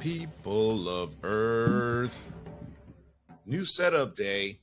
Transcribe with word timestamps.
People 0.00 0.88
of 0.88 1.14
Earth. 1.22 2.32
New 3.44 3.66
setup 3.66 4.16
day. 4.16 4.58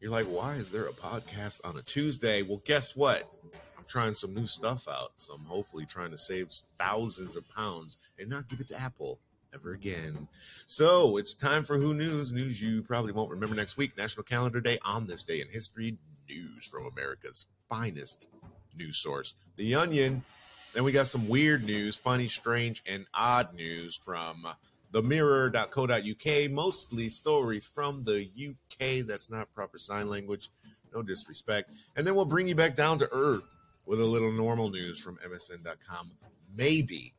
You're 0.00 0.12
like, 0.12 0.26
why 0.26 0.54
is 0.54 0.70
there 0.70 0.86
a 0.86 0.92
podcast 0.92 1.60
on 1.64 1.76
a 1.76 1.82
Tuesday? 1.82 2.42
Well, 2.42 2.62
guess 2.64 2.94
what? 2.94 3.28
I'm 3.76 3.84
trying 3.88 4.14
some 4.14 4.32
new 4.32 4.46
stuff 4.46 4.86
out. 4.86 5.10
So 5.16 5.34
I'm 5.34 5.44
hopefully 5.44 5.86
trying 5.86 6.12
to 6.12 6.18
save 6.18 6.52
thousands 6.78 7.34
of 7.34 7.48
pounds 7.48 7.96
and 8.20 8.30
not 8.30 8.48
give 8.48 8.60
it 8.60 8.68
to 8.68 8.80
Apple 8.80 9.18
ever 9.52 9.72
again. 9.72 10.28
So 10.68 11.16
it's 11.16 11.34
time 11.34 11.64
for 11.64 11.78
Who 11.78 11.92
KNews. 11.92 12.32
News 12.32 12.62
you 12.62 12.80
probably 12.84 13.12
won't 13.12 13.30
remember 13.32 13.56
next 13.56 13.76
week. 13.76 13.98
National 13.98 14.22
Calendar 14.22 14.60
Day 14.60 14.78
on 14.84 15.08
this 15.08 15.24
day 15.24 15.40
in 15.40 15.48
history. 15.48 15.98
News 16.28 16.64
from 16.64 16.86
America's 16.86 17.48
finest 17.68 18.28
news 18.76 18.98
source, 18.98 19.34
The 19.56 19.74
Onion. 19.74 20.22
Then 20.74 20.84
we 20.84 20.92
got 20.92 21.08
some 21.08 21.26
weird 21.26 21.64
news, 21.64 21.96
funny, 21.96 22.28
strange, 22.28 22.84
and 22.86 23.06
odd 23.14 23.52
news 23.54 23.96
from 23.96 24.46
themirror.co.uk, 24.96 26.50
mostly 26.50 27.08
stories 27.10 27.66
from 27.66 28.02
the 28.04 28.30
UK. 28.38 29.06
That's 29.06 29.30
not 29.30 29.52
proper 29.54 29.78
sign 29.78 30.08
language. 30.08 30.48
No 30.94 31.02
disrespect. 31.02 31.70
And 31.96 32.06
then 32.06 32.14
we'll 32.14 32.24
bring 32.24 32.48
you 32.48 32.54
back 32.54 32.74
down 32.74 32.98
to 33.00 33.08
earth 33.12 33.54
with 33.84 34.00
a 34.00 34.04
little 34.04 34.32
normal 34.32 34.70
news 34.70 34.98
from 34.98 35.18
MSN.com. 35.18 36.12
Maybe. 36.56 37.12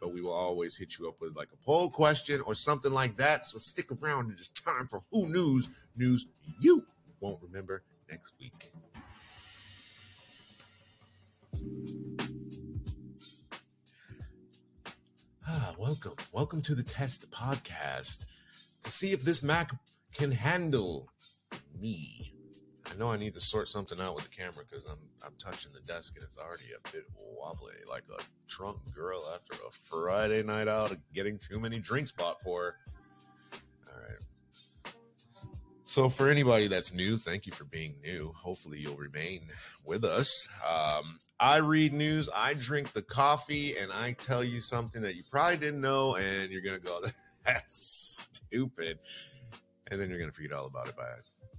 But 0.00 0.12
we 0.12 0.20
will 0.20 0.32
always 0.32 0.76
hit 0.76 0.98
you 0.98 1.08
up 1.08 1.20
with 1.20 1.34
like 1.34 1.48
a 1.52 1.64
poll 1.64 1.90
question 1.90 2.40
or 2.42 2.54
something 2.54 2.92
like 2.92 3.16
that. 3.16 3.44
So 3.44 3.58
stick 3.58 3.86
around. 3.90 4.30
It 4.30 4.38
is 4.38 4.50
time 4.50 4.86
for 4.86 5.02
Who 5.10 5.26
KNews. 5.26 5.68
News 5.96 6.26
you 6.60 6.86
won't 7.20 7.40
remember 7.42 7.82
next 8.08 8.34
week. 8.38 8.70
Ah, 15.46 15.74
welcome. 15.78 16.14
Welcome 16.32 16.62
to 16.62 16.74
the 16.74 16.82
test 16.82 17.30
podcast 17.30 18.24
to 18.82 18.90
see 18.90 19.12
if 19.12 19.22
this 19.22 19.42
Mac 19.42 19.72
can 20.14 20.30
handle 20.30 21.10
me. 21.78 22.32
I 22.90 22.96
know 22.98 23.10
I 23.10 23.18
need 23.18 23.34
to 23.34 23.40
sort 23.40 23.68
something 23.68 24.00
out 24.00 24.14
with 24.14 24.24
the 24.24 24.30
camera 24.30 24.64
because 24.68 24.86
I'm 24.86 24.98
I'm 25.24 25.34
touching 25.38 25.72
the 25.72 25.80
desk 25.80 26.14
and 26.16 26.24
it's 26.24 26.38
already 26.38 26.70
a 26.72 26.90
bit 26.90 27.04
wobbly, 27.18 27.74
like 27.90 28.04
a 28.18 28.22
drunk 28.46 28.78
girl 28.94 29.22
after 29.34 29.52
a 29.52 29.70
Friday 29.70 30.42
night 30.42 30.66
out 30.66 30.96
getting 31.12 31.38
too 31.38 31.60
many 31.60 31.78
drinks 31.78 32.10
bought 32.10 32.40
for 32.40 32.62
her. 32.62 32.74
All 33.92 34.00
right. 34.00 34.22
So 35.94 36.08
for 36.08 36.28
anybody 36.28 36.66
that's 36.66 36.92
new, 36.92 37.16
thank 37.16 37.46
you 37.46 37.52
for 37.52 37.62
being 37.62 37.94
new. 38.02 38.32
Hopefully 38.34 38.80
you'll 38.80 38.96
remain 38.96 39.42
with 39.84 40.02
us. 40.02 40.48
Um, 40.68 41.20
I 41.38 41.58
read 41.58 41.92
news, 41.92 42.28
I 42.34 42.54
drink 42.54 42.92
the 42.92 43.02
coffee, 43.02 43.76
and 43.78 43.92
I 43.92 44.14
tell 44.14 44.42
you 44.42 44.60
something 44.60 45.00
that 45.02 45.14
you 45.14 45.22
probably 45.30 45.56
didn't 45.56 45.80
know, 45.80 46.16
and 46.16 46.50
you're 46.50 46.62
gonna 46.62 46.80
go, 46.80 46.98
"That's 47.46 48.28
stupid," 48.28 48.98
and 49.88 50.00
then 50.00 50.10
you're 50.10 50.18
gonna 50.18 50.32
forget 50.32 50.50
all 50.50 50.66
about 50.66 50.88
it 50.88 50.96
by 50.96 51.04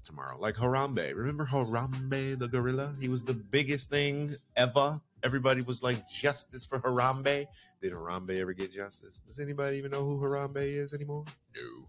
tomorrow. 0.03 0.37
Like 0.37 0.55
Harambe, 0.55 1.15
remember 1.15 1.45
Harambe 1.45 2.37
the 2.37 2.49
gorilla? 2.49 2.93
He 2.99 3.07
was 3.07 3.23
the 3.23 3.35
biggest 3.35 3.89
thing 3.89 4.35
ever. 4.57 4.99
Everybody 5.23 5.61
was 5.61 5.81
like, 5.81 6.09
"Justice 6.09 6.65
for 6.65 6.81
Harambe." 6.81 7.45
Did 7.81 7.93
Harambe 7.93 8.37
ever 8.41 8.51
get 8.51 8.73
justice? 8.73 9.21
Does 9.25 9.39
anybody 9.39 9.77
even 9.77 9.91
know 9.91 10.03
who 10.03 10.19
Harambe 10.19 10.57
is 10.57 10.93
anymore? 10.93 11.23
No. 11.55 11.87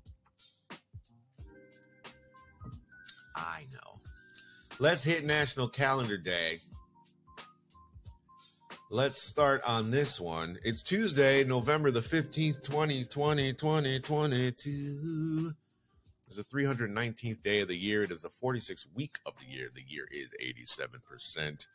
I 3.36 3.66
know. 3.72 4.00
Let's 4.78 5.04
hit 5.04 5.24
National 5.24 5.68
Calendar 5.68 6.16
Day. 6.16 6.60
Let's 8.90 9.20
start 9.20 9.62
on 9.66 9.90
this 9.90 10.20
one. 10.20 10.58
It's 10.64 10.82
Tuesday, 10.82 11.44
November 11.44 11.90
the 11.90 12.00
15th, 12.00 12.62
2020, 12.62 13.52
2022. 13.52 15.52
It's 16.28 16.36
the 16.36 16.44
319th 16.44 17.42
day 17.42 17.60
of 17.60 17.68
the 17.68 17.76
year. 17.76 18.04
It 18.04 18.10
is 18.10 18.22
the 18.22 18.30
46th 18.42 18.86
week 18.94 19.18
of 19.26 19.34
the 19.38 19.46
year. 19.46 19.68
The 19.74 19.84
year 19.86 20.08
is 20.10 20.34
87% 20.42 21.66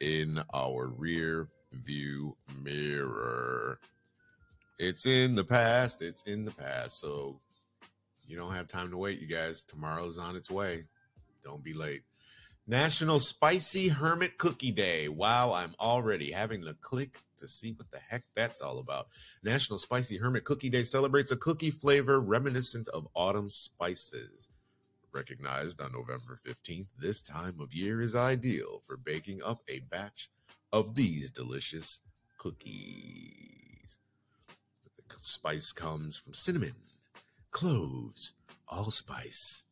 in 0.00 0.42
our 0.52 0.88
rear 0.88 1.48
view 1.72 2.36
mirror. 2.62 3.78
It's 4.78 5.06
in 5.06 5.34
the 5.34 5.44
past. 5.44 6.02
It's 6.02 6.22
in 6.22 6.44
the 6.44 6.52
past. 6.52 7.00
So 7.00 7.40
you 8.26 8.36
don't 8.36 8.52
have 8.52 8.66
time 8.66 8.90
to 8.90 8.96
wait, 8.96 9.20
you 9.20 9.26
guys. 9.26 9.62
Tomorrow's 9.62 10.18
on 10.18 10.34
its 10.34 10.50
way. 10.50 10.84
Don't 11.44 11.62
be 11.62 11.74
late. 11.74 12.02
National 12.66 13.20
Spicy 13.20 13.88
Hermit 13.88 14.38
Cookie 14.38 14.72
Day. 14.72 15.08
Wow, 15.08 15.52
I'm 15.52 15.74
already 15.78 16.30
having 16.30 16.64
to 16.64 16.74
click 16.80 17.18
to 17.36 17.46
see 17.46 17.72
what 17.72 17.90
the 17.90 17.98
heck 17.98 18.24
that's 18.34 18.62
all 18.62 18.78
about. 18.78 19.08
National 19.42 19.78
Spicy 19.78 20.16
Hermit 20.16 20.44
Cookie 20.44 20.70
Day 20.70 20.82
celebrates 20.82 21.30
a 21.30 21.36
cookie 21.36 21.70
flavor 21.70 22.20
reminiscent 22.20 22.88
of 22.88 23.06
autumn 23.14 23.50
spices. 23.50 24.48
Recognized 25.12 25.80
on 25.80 25.92
November 25.92 26.38
15th, 26.46 26.86
this 26.98 27.20
time 27.20 27.60
of 27.60 27.74
year 27.74 28.00
is 28.00 28.16
ideal 28.16 28.80
for 28.86 28.96
baking 28.96 29.42
up 29.44 29.60
a 29.68 29.80
batch 29.80 30.30
of 30.72 30.94
these 30.94 31.30
delicious 31.30 32.00
cookies. 32.38 33.98
The 35.08 35.16
spice 35.18 35.70
comes 35.70 36.18
from 36.18 36.32
cinnamon, 36.32 36.74
cloves, 37.50 38.34
allspice. 38.68 39.64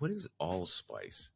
What 0.00 0.10
is 0.10 0.26
allspice? 0.38 1.30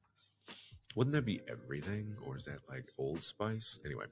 Wouldn't 0.96 1.12
that 1.12 1.26
be 1.26 1.42
everything? 1.46 2.16
Or 2.26 2.38
is 2.38 2.46
that 2.46 2.60
like 2.66 2.86
Old 2.96 3.22
Spice? 3.22 3.78
Anyway, 3.84 4.06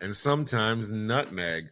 and 0.00 0.16
sometimes 0.16 0.90
nutmeg. 0.90 1.68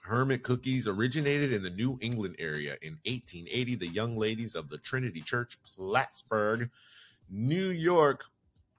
Hermit 0.00 0.42
cookies 0.42 0.88
originated 0.88 1.52
in 1.52 1.62
the 1.62 1.68
New 1.68 1.98
England 2.00 2.36
area 2.38 2.78
in 2.80 2.92
1880. 3.04 3.74
The 3.74 3.86
young 3.86 4.16
ladies 4.16 4.54
of 4.54 4.70
the 4.70 4.78
Trinity 4.78 5.20
Church, 5.20 5.58
Plattsburgh, 5.62 6.70
New 7.28 7.68
York, 7.68 8.24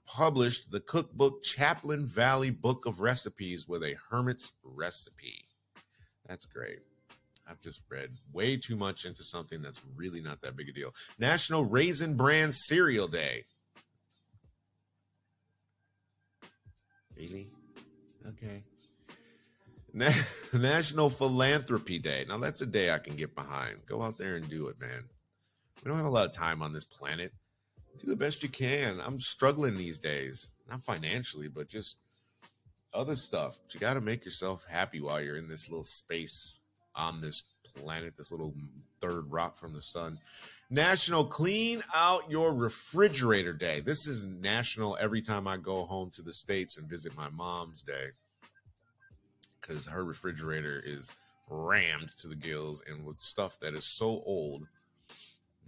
published 0.04 0.72
the 0.72 0.80
cookbook 0.80 1.44
Champlain 1.44 2.06
Valley 2.06 2.50
Book 2.50 2.86
of 2.86 3.00
Recipes 3.00 3.68
with 3.68 3.84
a 3.84 3.94
hermit's 4.10 4.52
recipe. 4.64 5.44
That's 6.26 6.44
great. 6.44 6.80
I've 7.48 7.60
just 7.60 7.82
read 7.88 8.10
way 8.32 8.56
too 8.56 8.76
much 8.76 9.04
into 9.04 9.22
something 9.22 9.62
that's 9.62 9.80
really 9.96 10.20
not 10.20 10.42
that 10.42 10.56
big 10.56 10.68
a 10.68 10.72
deal. 10.72 10.94
National 11.18 11.64
Raisin 11.64 12.16
Bran 12.16 12.52
Cereal 12.52 13.08
Day. 13.08 13.44
Really? 17.16 17.50
Okay. 18.26 18.62
Na- 19.92 20.10
National 20.52 21.08
Philanthropy 21.08 21.98
Day. 21.98 22.26
Now, 22.28 22.38
that's 22.38 22.60
a 22.60 22.66
day 22.66 22.90
I 22.90 22.98
can 22.98 23.16
get 23.16 23.34
behind. 23.34 23.86
Go 23.86 24.02
out 24.02 24.18
there 24.18 24.36
and 24.36 24.48
do 24.48 24.68
it, 24.68 24.80
man. 24.80 25.04
We 25.82 25.88
don't 25.88 25.96
have 25.96 26.06
a 26.06 26.10
lot 26.10 26.26
of 26.26 26.32
time 26.32 26.62
on 26.62 26.72
this 26.72 26.84
planet. 26.84 27.32
Do 27.98 28.06
the 28.06 28.16
best 28.16 28.42
you 28.42 28.48
can. 28.48 29.00
I'm 29.00 29.18
struggling 29.18 29.76
these 29.76 29.98
days, 29.98 30.54
not 30.68 30.84
financially, 30.84 31.48
but 31.48 31.68
just 31.68 31.96
other 32.92 33.16
stuff. 33.16 33.58
But 33.62 33.74
you 33.74 33.80
got 33.80 33.94
to 33.94 34.00
make 34.00 34.24
yourself 34.24 34.66
happy 34.68 35.00
while 35.00 35.20
you're 35.20 35.36
in 35.36 35.48
this 35.48 35.68
little 35.68 35.84
space 35.84 36.60
on 36.98 37.20
this 37.20 37.42
planet, 37.76 38.16
this 38.16 38.30
little 38.30 38.54
third 39.00 39.30
rock 39.30 39.56
from 39.56 39.72
the 39.72 39.80
sun. 39.82 40.18
National 40.70 41.24
Clean 41.24 41.82
Out 41.94 42.30
Your 42.30 42.52
Refrigerator 42.52 43.54
Day. 43.54 43.80
This 43.80 44.06
is 44.06 44.24
national 44.24 44.98
every 45.00 45.22
time 45.22 45.46
I 45.46 45.56
go 45.56 45.84
home 45.84 46.10
to 46.10 46.22
the 46.22 46.32
States 46.32 46.76
and 46.76 46.88
visit 46.88 47.16
my 47.16 47.30
mom's 47.30 47.82
day 47.82 48.08
because 49.60 49.86
her 49.86 50.04
refrigerator 50.04 50.82
is 50.84 51.10
rammed 51.48 52.10
to 52.18 52.28
the 52.28 52.34
gills 52.34 52.82
and 52.86 53.04
with 53.06 53.16
stuff 53.16 53.58
that 53.60 53.74
is 53.74 53.84
so 53.84 54.22
old. 54.26 54.66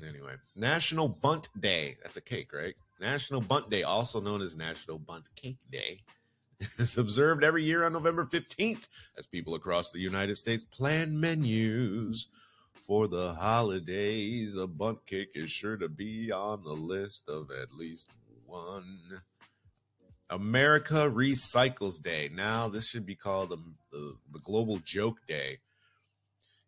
Anyway, 0.06 0.34
National 0.56 1.08
Bundt 1.08 1.48
Day. 1.60 1.96
That's 2.02 2.16
a 2.16 2.22
cake, 2.22 2.52
right? 2.52 2.74
National 3.00 3.40
Bundt 3.40 3.70
Day, 3.70 3.82
also 3.82 4.20
known 4.20 4.42
as 4.42 4.56
National 4.56 4.98
Bundt 4.98 5.24
Cake 5.34 5.58
Day, 5.70 6.00
is 6.78 6.98
observed 6.98 7.44
every 7.44 7.62
year 7.62 7.84
on 7.84 7.92
November 7.92 8.24
15th 8.24 8.88
as 9.18 9.26
people 9.26 9.54
across 9.54 9.90
the 9.90 10.00
United 10.00 10.36
States 10.36 10.64
plan 10.64 11.18
menus 11.18 12.28
for 12.86 13.08
the 13.08 13.34
holidays. 13.34 14.56
A 14.56 14.66
Bundt 14.66 15.06
cake 15.06 15.32
is 15.34 15.50
sure 15.50 15.76
to 15.76 15.88
be 15.88 16.32
on 16.32 16.62
the 16.62 16.72
list 16.72 17.28
of 17.28 17.50
at 17.50 17.72
least 17.72 18.08
one. 18.44 18.98
America 20.28 21.10
Recycles 21.12 22.00
Day. 22.00 22.30
Now, 22.32 22.68
this 22.68 22.86
should 22.86 23.04
be 23.04 23.16
called 23.16 23.50
the, 23.50 23.58
the, 23.90 24.16
the 24.32 24.38
Global 24.40 24.78
Joke 24.84 25.18
Day. 25.26 25.58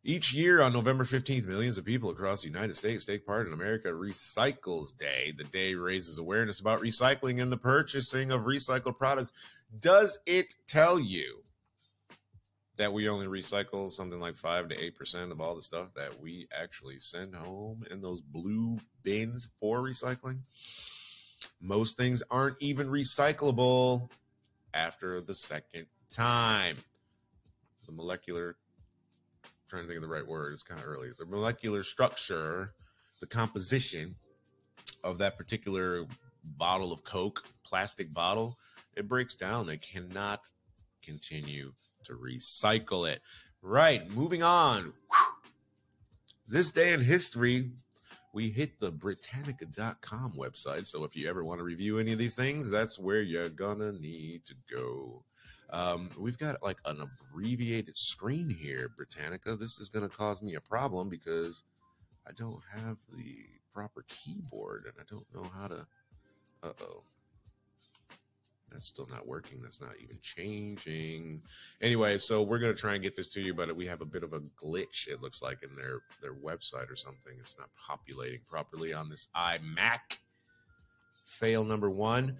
Each 0.05 0.35
year 0.35 0.61
on 0.61 0.73
November 0.73 1.05
15th, 1.05 1.47
millions 1.47 1.79
of 1.79 1.85
people 1.85 2.11
across 2.11 2.43
the 2.43 2.49
United 2.49 2.75
States 2.75 3.05
take 3.05 3.25
part 3.25 3.47
in 3.47 3.53
America 3.53 3.89
Recycles 3.91 4.97
Day. 4.97 5.33
The 5.37 5.45
day 5.45 5.77
raises 5.77 6.19
awareness 6.19 6.59
about 6.59 6.81
recycling 6.81 7.41
and 7.41 7.53
the 7.53 7.57
purchasing 7.57 8.33
of 8.33 8.43
recycled 8.43 8.99
products. 8.99 9.33
Does 9.79 10.19
it 10.27 10.55
tell 10.67 11.01
you 11.01 11.43
that 12.77 12.93
we 12.93 13.09
only 13.09 13.27
recycle 13.27 13.91
something 13.91 14.21
like 14.21 14.37
5 14.37 14.69
to 14.69 14.93
8% 14.93 15.31
of 15.31 15.41
all 15.41 15.55
the 15.55 15.63
stuff 15.63 15.95
that 15.95 16.21
we 16.21 16.47
actually 16.53 16.99
send 17.01 17.35
home 17.35 17.85
in 17.91 18.01
those 18.01 18.21
blue 18.21 18.79
bins 19.03 19.49
for 19.61 19.81
recycling? 19.81 20.41
Most 21.61 21.97
things 21.97 22.23
aren't 22.31 22.57
even 22.61 22.89
recyclable 22.89 24.09
after 24.75 25.21
the 25.21 25.35
second 25.35 25.87
time. 26.11 26.77
The 27.87 27.93
molecular 27.93 28.57
trying 29.69 29.83
to 29.83 29.89
think 29.89 29.97
of 29.97 30.03
the 30.03 30.15
right 30.15 30.27
word. 30.27 30.53
It's 30.53 30.63
kind 30.63 30.79
of 30.79 30.87
early. 30.87 31.11
The 31.19 31.25
molecular 31.25 31.83
structure, 31.83 32.75
the 33.21 33.27
composition 33.27 34.17
of 35.03 35.17
that 35.19 35.39
particular 35.39 36.05
bottle 36.45 36.93
of 36.93 37.05
Coke, 37.05 37.43
plastic 37.65 38.13
bottle, 38.13 38.59
it 38.97 39.09
breaks 39.09 39.35
down. 39.35 39.67
They 39.67 39.79
cannot 39.79 40.51
continue 41.03 41.73
to 42.05 42.15
recycle 42.15 43.09
it. 43.11 43.21
Right. 43.61 44.09
Moving 44.11 44.43
on. 44.43 44.93
This 46.49 46.71
day 46.71 46.93
in 46.93 47.01
history, 47.01 47.71
we 48.33 48.49
hit 48.49 48.81
the 48.81 48.91
Britannica.com 48.91 50.33
website. 50.33 50.87
So 50.87 51.05
if 51.05 51.15
you 51.15 51.29
ever 51.29 51.45
want 51.45 51.61
to 51.61 51.65
review 51.65 51.99
any 51.99 52.13
of 52.13 52.19
these 52.19 52.35
things, 52.35 52.71
that's 52.71 52.99
where 52.99 53.23
you're 53.23 53.51
gonna 53.51 53.93
need 53.93 54.45
to 54.47 54.55
go. 54.71 55.23
Um, 55.71 56.11
we've 56.19 56.39
got 56.39 56.63
like 56.63 56.79
an 56.85 57.01
abbreviated 57.01 57.97
screen 57.97 58.51
here, 58.51 58.91
Britannica. 58.97 59.57
This 59.57 59.79
is 59.79 59.89
gonna 59.89 60.09
cause 60.09 60.43
me 60.43 60.55
a 60.55 60.61
problem 60.61 61.09
because 61.09 61.63
I 62.27 62.33
don't 62.33 62.63
have 62.75 62.99
the 63.17 63.37
proper 63.73 64.05
keyboard 64.09 64.85
and 64.85 64.95
I 64.99 65.05
don't 65.09 65.27
know 65.35 65.49
how 65.55 65.69
to. 65.69 65.87
Uh 66.63 66.73
oh. 66.83 67.03
That's 68.73 68.87
still 68.87 69.07
not 69.11 69.27
working. 69.27 69.61
That's 69.63 69.81
not 69.81 69.93
even 70.03 70.19
changing. 70.23 71.43
Anyway, 71.81 72.19
so 72.19 72.43
we're 72.43 72.59
gonna 72.59 72.75
try 72.75 72.95
and 72.95 73.03
get 73.03 73.15
this 73.15 73.29
to 73.35 73.43
you, 73.43 73.55
but 73.55 73.75
we 73.77 73.87
have 73.87 74.01
a 74.01 74.07
bit 74.07 74.23
of 74.23 74.33
a 74.33 74.41
glitch. 74.41 75.09
It 75.09 75.21
looks 75.21 75.43
like 75.43 75.63
in 75.63 75.75
their 75.77 76.01
their 76.21 76.35
website 76.35 76.91
or 76.91 76.97
something. 76.97 77.35
It's 77.39 77.59
not 77.59 77.69
populating 77.77 78.41
properly 78.49 78.93
on 78.93 79.09
this 79.09 79.29
iMac. 79.37 80.21
Fail 81.25 81.65
number 81.65 81.91
one. 81.91 82.39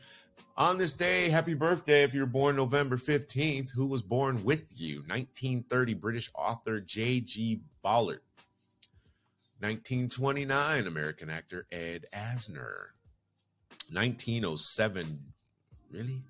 On 0.57 0.77
this 0.77 0.95
day, 0.95 1.31
happy 1.31 1.55
birthday 1.55 2.03
if 2.03 2.13
you're 2.15 2.27
born 2.27 2.57
November 2.57 2.97
15th. 2.97 3.73
Who 3.73 3.87
was 3.87 4.03
born 4.03 4.45
with 4.45 4.79
you? 4.79 4.97
1930 5.07 5.95
British 5.95 6.31
author 6.35 6.81
J.G. 6.81 7.63
Ballard. 7.83 8.21
1929 9.61 10.87
American 10.87 11.31
actor 11.31 11.67
Ed 11.73 12.07
Asner. 12.13 12.89
1907 13.91 15.33
Really? 15.93 16.23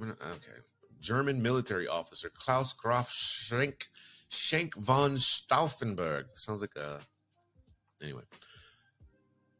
Okay. 0.00 0.60
German 1.00 1.42
military 1.42 1.88
officer 1.88 2.30
Claus 2.30 2.72
Graf 2.72 3.10
Schenk, 3.10 3.88
Schenk 4.28 4.74
von 4.76 5.16
Stauffenberg. 5.16 6.24
Sounds 6.34 6.60
like 6.60 6.76
a. 6.76 7.00
Anyway. 8.02 8.22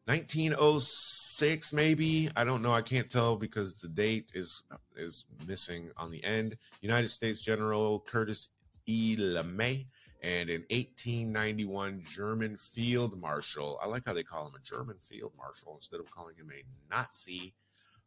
1906 0.06 1.73
maybe 1.73 2.29
i 2.37 2.44
don't 2.44 2.61
know 2.61 2.73
i 2.73 2.82
can't 2.82 3.08
tell 3.08 3.37
because 3.37 3.73
the 3.73 3.88
date 3.88 4.31
is 4.35 4.62
is 4.97 5.25
missing 5.47 5.90
on 5.97 6.11
the 6.11 6.23
end 6.25 6.58
united 6.82 7.08
states 7.08 7.43
general 7.43 8.00
curtis 8.06 8.50
e 8.85 9.17
lemay 9.17 9.87
and 10.23 10.50
in 10.50 10.61
1891 10.69 12.02
german 12.05 12.55
field 12.55 13.19
marshal 13.19 13.79
i 13.82 13.88
like 13.88 14.02
how 14.05 14.12
they 14.12 14.23
call 14.23 14.47
him 14.47 14.52
a 14.55 14.62
german 14.62 14.99
field 15.00 15.32
marshal 15.38 15.75
instead 15.75 16.00
of 16.00 16.11
calling 16.11 16.37
him 16.37 16.50
a 16.50 16.94
nazi 16.94 17.55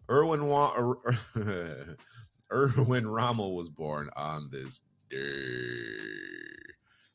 Erwin 0.10 0.48
Wa- 0.48 0.96
Erwin 2.52 3.08
Rommel 3.08 3.56
was 3.56 3.70
born 3.70 4.10
on 4.16 4.50
this 4.52 4.82
day. 5.10 5.18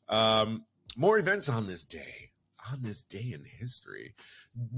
Um, 0.09 0.65
more 0.95 1.17
events 1.17 1.49
on 1.49 1.65
this 1.67 1.83
day. 1.83 2.29
On 2.71 2.81
this 2.81 3.03
day 3.03 3.33
in 3.33 3.43
history, 3.43 4.13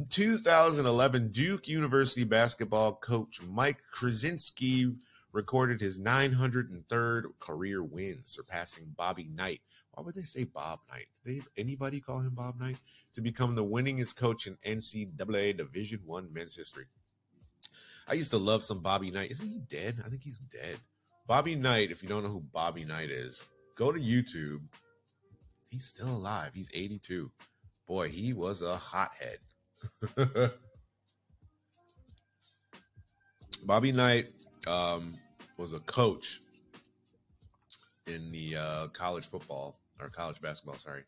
2011 0.09 1.31
Duke 1.31 1.67
University 1.67 2.23
basketball 2.23 2.95
coach 2.95 3.39
Mike 3.47 3.77
Krzyzewski 3.94 4.95
recorded 5.31 5.81
his 5.81 6.00
903rd 6.00 7.23
career 7.39 7.83
win, 7.83 8.21
surpassing 8.23 8.91
Bobby 8.97 9.25
Knight. 9.25 9.62
Why 9.91 10.01
would 10.01 10.15
they 10.15 10.23
say 10.23 10.45
Bob 10.45 10.79
Knight? 10.89 11.09
Did 11.23 11.44
anybody 11.57 12.00
call 12.00 12.21
him 12.21 12.33
Bob 12.33 12.59
Knight? 12.59 12.77
To 13.13 13.21
become 13.21 13.53
the 13.53 13.63
winningest 13.63 14.15
coach 14.15 14.47
in 14.47 14.57
NCAA 14.65 15.56
Division 15.57 16.00
One 16.06 16.33
men's 16.33 16.56
history. 16.56 16.85
I 18.07 18.13
used 18.13 18.31
to 18.31 18.38
love 18.38 18.62
some 18.62 18.80
Bobby 18.80 19.12
Knight. 19.12 19.31
Isn't 19.31 19.48
he 19.48 19.60
dead? 19.68 20.02
I 20.06 20.10
think 20.10 20.22
he's 20.22 20.40
dead. 20.40 20.78
Bobby 21.28 21.56
Knight, 21.56 21.90
if 21.92 22.04
you 22.04 22.10
don't 22.10 22.24
know 22.24 22.30
who 22.30 22.44
Bobby 22.54 22.86
Knight 22.86 23.10
is, 23.10 23.42
go 23.75 23.92
to 23.92 24.00
YouTube. 24.00 24.62
He's 25.69 25.86
still 25.86 26.10
alive. 26.10 26.52
He's 26.54 26.69
82. 26.74 27.31
Boy, 27.88 28.10
he 28.10 28.34
was 28.34 28.62
a 28.62 28.78
hothead. 28.78 29.40
Bobby 33.66 33.92
Knight 33.92 34.28
um, 34.68 35.18
was 35.58 35.74
a 35.74 35.80
coach 35.80 36.42
in 38.08 38.31
the 38.31 38.56
uh, 38.56 38.88
college 38.90 39.28
football 39.28 39.80
or 40.00 40.10
college 40.10 40.40
basketball, 40.42 40.78
sorry, 40.78 41.04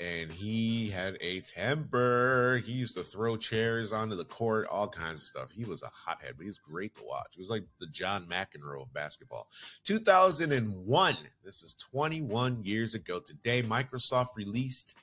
and 0.00 0.30
he 0.30 0.88
had 0.88 1.18
a 1.20 1.40
temper. 1.40 2.62
He 2.64 2.72
used 2.72 2.94
to 2.94 3.02
throw 3.02 3.36
chairs 3.36 3.92
onto 3.92 4.14
the 4.14 4.24
court, 4.24 4.68
all 4.70 4.88
kinds 4.88 5.20
of 5.20 5.26
stuff. 5.26 5.50
He 5.50 5.64
was 5.64 5.82
a 5.82 5.88
hothead, 5.88 6.34
but 6.36 6.42
he 6.42 6.48
was 6.48 6.58
great 6.58 6.94
to 6.94 7.02
watch. 7.04 7.34
It 7.34 7.40
was 7.40 7.50
like 7.50 7.64
the 7.80 7.88
John 7.88 8.26
McEnroe 8.26 8.82
of 8.82 8.92
basketball. 8.92 9.48
2001, 9.84 11.16
this 11.44 11.62
is 11.62 11.74
21 11.74 12.64
years 12.64 12.94
ago 12.94 13.18
today, 13.18 13.62
Microsoft 13.62 14.36
released 14.36 14.96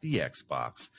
the 0.00 0.14
Xbox. 0.14 0.90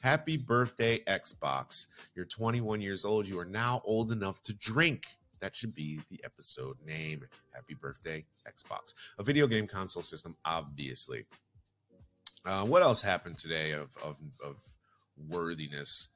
Happy 0.00 0.36
birthday, 0.36 0.98
Xbox. 1.04 1.86
You're 2.14 2.24
21 2.26 2.80
years 2.80 3.04
old. 3.04 3.26
You 3.26 3.38
are 3.38 3.44
now 3.44 3.80
old 3.84 4.12
enough 4.12 4.42
to 4.44 4.54
drink. 4.54 5.04
That 5.40 5.56
should 5.56 5.74
be 5.74 6.00
the 6.10 6.20
episode 6.22 6.76
name. 6.84 7.24
Happy 7.52 7.74
birthday, 7.74 8.24
Xbox. 8.46 8.94
A 9.18 9.22
video 9.22 9.46
game 9.46 9.66
console 9.66 10.02
system, 10.02 10.36
obviously. 10.44 11.24
Uh, 12.44 12.64
what 12.64 12.82
else 12.82 13.02
happened 13.02 13.36
today 13.36 13.72
of 13.72 13.96
of, 14.04 14.18
of 14.44 14.56
worthiness? 15.28 16.08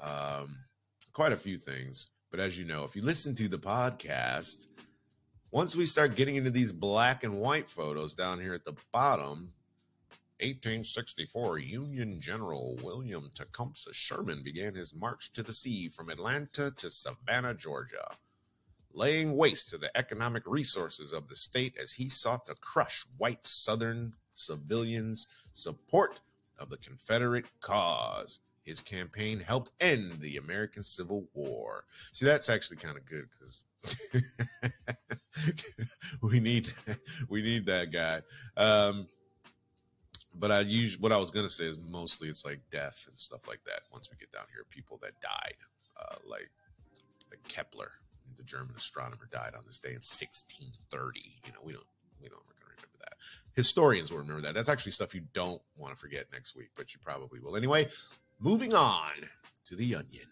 Um, 0.00 0.58
quite 1.12 1.32
a 1.32 1.36
few 1.36 1.58
things, 1.58 2.08
but 2.30 2.40
as 2.40 2.58
you 2.58 2.64
know, 2.64 2.84
if 2.84 2.96
you 2.96 3.02
listen 3.02 3.34
to 3.36 3.48
the 3.48 3.58
podcast, 3.58 4.66
once 5.50 5.76
we 5.76 5.86
start 5.86 6.16
getting 6.16 6.36
into 6.36 6.50
these 6.50 6.72
black 6.72 7.24
and 7.24 7.38
white 7.38 7.68
photos 7.68 8.14
down 8.14 8.40
here 8.40 8.54
at 8.54 8.64
the 8.64 8.74
bottom, 8.92 9.52
1864, 10.40 11.58
Union 11.58 12.20
General 12.20 12.76
William 12.82 13.30
Tecumseh 13.34 13.92
Sherman 13.92 14.42
began 14.42 14.74
his 14.74 14.94
march 14.94 15.32
to 15.34 15.42
the 15.42 15.52
sea 15.52 15.88
from 15.88 16.08
Atlanta 16.08 16.72
to 16.72 16.90
Savannah, 16.90 17.54
Georgia, 17.54 18.10
laying 18.92 19.36
waste 19.36 19.70
to 19.70 19.78
the 19.78 19.96
economic 19.96 20.42
resources 20.46 21.12
of 21.12 21.28
the 21.28 21.36
state 21.36 21.76
as 21.80 21.92
he 21.92 22.08
sought 22.08 22.46
to 22.46 22.54
crush 22.54 23.04
white 23.18 23.46
Southern 23.46 24.14
civilians' 24.34 25.26
support 25.54 26.20
of 26.58 26.70
the 26.70 26.78
Confederate 26.78 27.46
cause. 27.60 28.40
His 28.62 28.80
campaign 28.80 29.40
helped 29.40 29.72
end 29.80 30.20
the 30.20 30.36
American 30.36 30.84
Civil 30.84 31.26
War. 31.34 31.84
See, 32.12 32.26
that's 32.26 32.48
actually 32.48 32.76
kind 32.76 32.96
of 32.96 33.04
good 33.04 33.26
because 33.30 33.64
we 36.22 36.38
need 36.38 36.72
we 37.28 37.42
need 37.42 37.66
that 37.66 37.90
guy. 37.90 38.22
Um, 38.56 39.08
but 40.34 40.50
I 40.50 40.60
use 40.60 40.98
what 40.98 41.12
I 41.12 41.18
was 41.18 41.30
gonna 41.30 41.50
say 41.50 41.64
is 41.64 41.78
mostly 41.78 42.28
it's 42.28 42.44
like 42.44 42.60
death 42.70 43.06
and 43.10 43.20
stuff 43.20 43.48
like 43.48 43.64
that. 43.64 43.80
Once 43.92 44.08
we 44.10 44.16
get 44.16 44.30
down 44.30 44.46
here, 44.52 44.64
people 44.68 44.98
that 45.02 45.20
died, 45.20 45.56
uh, 46.00 46.16
like 46.24 46.50
like 47.30 47.42
Kepler, 47.48 47.90
the 48.36 48.44
German 48.44 48.76
astronomer, 48.76 49.28
died 49.32 49.54
on 49.56 49.64
this 49.66 49.78
day 49.78 49.90
in 49.90 49.96
1630. 49.96 51.20
You 51.46 51.52
know, 51.52 51.58
we 51.64 51.72
don't 51.72 51.86
we 52.22 52.28
don't 52.28 52.42
historians 53.54 54.10
will 54.10 54.18
remember 54.18 54.42
that. 54.42 54.54
That's 54.54 54.68
actually 54.68 54.92
stuff 54.92 55.14
you 55.14 55.22
don't 55.32 55.60
want 55.76 55.94
to 55.94 56.00
forget 56.00 56.26
next 56.32 56.56
week, 56.56 56.70
but 56.76 56.94
you 56.94 57.00
probably 57.02 57.40
will. 57.40 57.56
Anyway, 57.56 57.88
moving 58.40 58.74
on 58.74 59.12
to 59.66 59.76
The 59.76 59.94
Onion, 59.94 60.26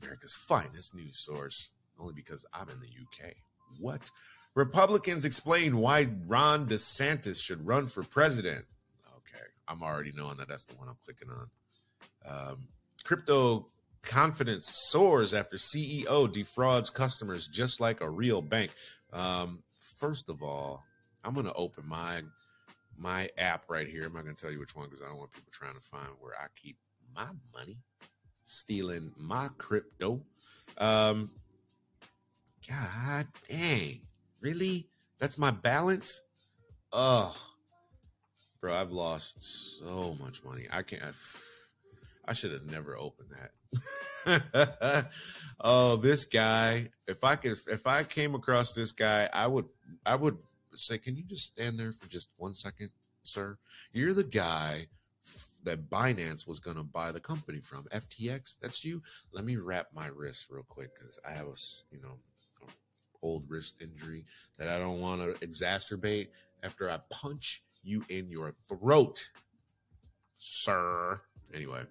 America's 0.00 0.34
finest 0.34 0.94
news 0.94 1.18
source, 1.18 1.70
only 1.98 2.14
because 2.14 2.44
I'm 2.52 2.68
in 2.68 2.80
the 2.80 2.86
UK. 2.86 3.32
What? 3.80 4.10
Republicans 4.54 5.24
explain 5.24 5.76
why 5.76 6.08
Ron 6.26 6.66
DeSantis 6.66 7.40
should 7.40 7.66
run 7.66 7.86
for 7.86 8.02
president. 8.02 8.64
Okay, 9.08 9.44
I'm 9.68 9.82
already 9.82 10.12
knowing 10.16 10.38
that 10.38 10.48
that's 10.48 10.64
the 10.64 10.74
one 10.76 10.88
I'm 10.88 10.96
clicking 11.04 11.28
on. 11.30 11.50
Um, 12.26 12.68
crypto 13.04 13.68
confidence 14.02 14.70
soars 14.88 15.34
after 15.34 15.56
CEO 15.56 16.32
defrauds 16.32 16.90
customers 16.90 17.48
just 17.48 17.80
like 17.80 18.00
a 18.00 18.08
real 18.08 18.40
bank. 18.40 18.70
Um, 19.12 19.62
first 19.78 20.28
of 20.28 20.42
all, 20.42 20.84
I'm 21.26 21.34
to 21.46 21.52
open 21.54 21.86
my 21.88 22.22
my 22.96 23.28
app 23.36 23.64
right 23.68 23.88
here. 23.88 24.04
I'm 24.04 24.12
not 24.12 24.24
to 24.36 24.40
tell 24.40 24.52
you 24.52 24.60
which 24.60 24.76
one 24.76 24.86
because 24.86 25.02
I 25.02 25.08
don't 25.08 25.18
want 25.18 25.32
people 25.32 25.52
trying 25.52 25.74
to 25.74 25.80
find 25.80 26.08
where 26.20 26.34
I 26.40 26.46
keep 26.54 26.76
my 27.14 27.26
money, 27.52 27.78
stealing 28.44 29.12
my 29.16 29.48
crypto. 29.58 30.22
Um, 30.78 31.32
God 32.68 33.26
dang, 33.48 34.00
really? 34.40 34.88
That's 35.18 35.36
my 35.36 35.50
balance? 35.50 36.22
Oh, 36.92 37.36
bro, 38.60 38.74
I've 38.74 38.92
lost 38.92 39.78
so 39.78 40.16
much 40.20 40.44
money. 40.44 40.66
I 40.70 40.82
can't. 40.82 41.02
I 42.24 42.32
should 42.32 42.52
have 42.52 42.64
never 42.64 42.96
opened 42.96 43.30
that. 44.24 45.10
oh, 45.60 45.96
this 45.96 46.24
guy. 46.24 46.88
If 47.06 47.24
I 47.24 47.36
could, 47.36 47.58
if 47.68 47.86
I 47.86 48.04
came 48.04 48.34
across 48.34 48.74
this 48.74 48.92
guy, 48.92 49.28
I 49.32 49.46
would, 49.46 49.66
I 50.04 50.16
would 50.16 50.38
say, 50.78 50.98
can 50.98 51.16
you 51.16 51.24
just 51.24 51.46
stand 51.46 51.78
there 51.78 51.92
for 51.92 52.08
just 52.08 52.30
one 52.36 52.54
second? 52.54 52.90
sir. 53.26 53.58
You're 53.92 54.14
the 54.14 54.24
guy 54.24 54.86
that 55.64 55.90
Binance 55.90 56.46
was 56.46 56.60
going 56.60 56.76
to 56.76 56.84
buy 56.84 57.12
the 57.12 57.20
company 57.20 57.60
from. 57.60 57.84
FTX, 57.92 58.58
that's 58.60 58.84
you. 58.84 59.02
Let 59.32 59.44
me 59.44 59.56
wrap 59.56 59.88
my 59.94 60.06
wrist 60.06 60.46
real 60.50 60.64
quick 60.68 60.94
because 60.94 61.18
I 61.26 61.32
have 61.32 61.46
a, 61.46 61.56
you 61.90 62.00
know, 62.00 62.18
old 63.22 63.44
wrist 63.48 63.76
injury 63.80 64.24
that 64.58 64.68
I 64.68 64.78
don't 64.78 65.00
want 65.00 65.22
to 65.22 65.46
exacerbate 65.46 66.28
after 66.62 66.88
I 66.88 66.98
punch 67.10 67.62
you 67.82 68.04
in 68.08 68.30
your 68.30 68.54
throat, 68.68 69.30
sir. 70.38 71.20
Anyway, 71.54 71.82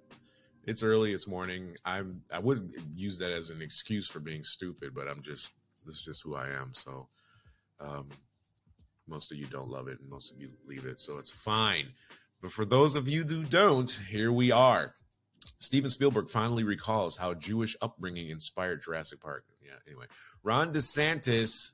it's 0.63 0.83
early, 0.83 1.13
it's 1.13 1.27
morning. 1.27 1.75
I'm 1.83 2.21
I 2.31 2.39
would 2.39 2.73
use 2.95 3.17
that 3.19 3.31
as 3.31 3.49
an 3.49 3.61
excuse 3.61 4.07
for 4.07 4.19
being 4.19 4.43
stupid, 4.43 4.93
but 4.93 5.07
I'm 5.07 5.21
just 5.21 5.53
this 5.85 5.95
is 5.95 6.01
just 6.01 6.23
who 6.23 6.35
I 6.35 6.47
am. 6.47 6.73
So 6.73 7.07
um 7.79 8.09
most 9.07 9.31
of 9.31 9.37
you 9.37 9.45
don't 9.45 9.69
love 9.69 9.87
it 9.87 9.99
and 9.99 10.09
most 10.09 10.31
of 10.31 10.39
you 10.39 10.49
leave 10.65 10.85
it, 10.85 10.99
so 10.99 11.17
it's 11.17 11.31
fine. 11.31 11.85
But 12.41 12.51
for 12.51 12.65
those 12.65 12.95
of 12.95 13.07
you 13.07 13.23
who 13.23 13.43
don't, 13.43 13.89
here 14.09 14.31
we 14.31 14.51
are. 14.51 14.95
Steven 15.59 15.89
Spielberg 15.89 16.29
finally 16.29 16.63
recalls 16.63 17.17
how 17.17 17.33
Jewish 17.33 17.75
upbringing 17.81 18.29
inspired 18.29 18.81
Jurassic 18.81 19.21
Park. 19.21 19.45
Yeah, 19.63 19.71
anyway. 19.87 20.05
Ron 20.43 20.73
DeSantis 20.73 21.71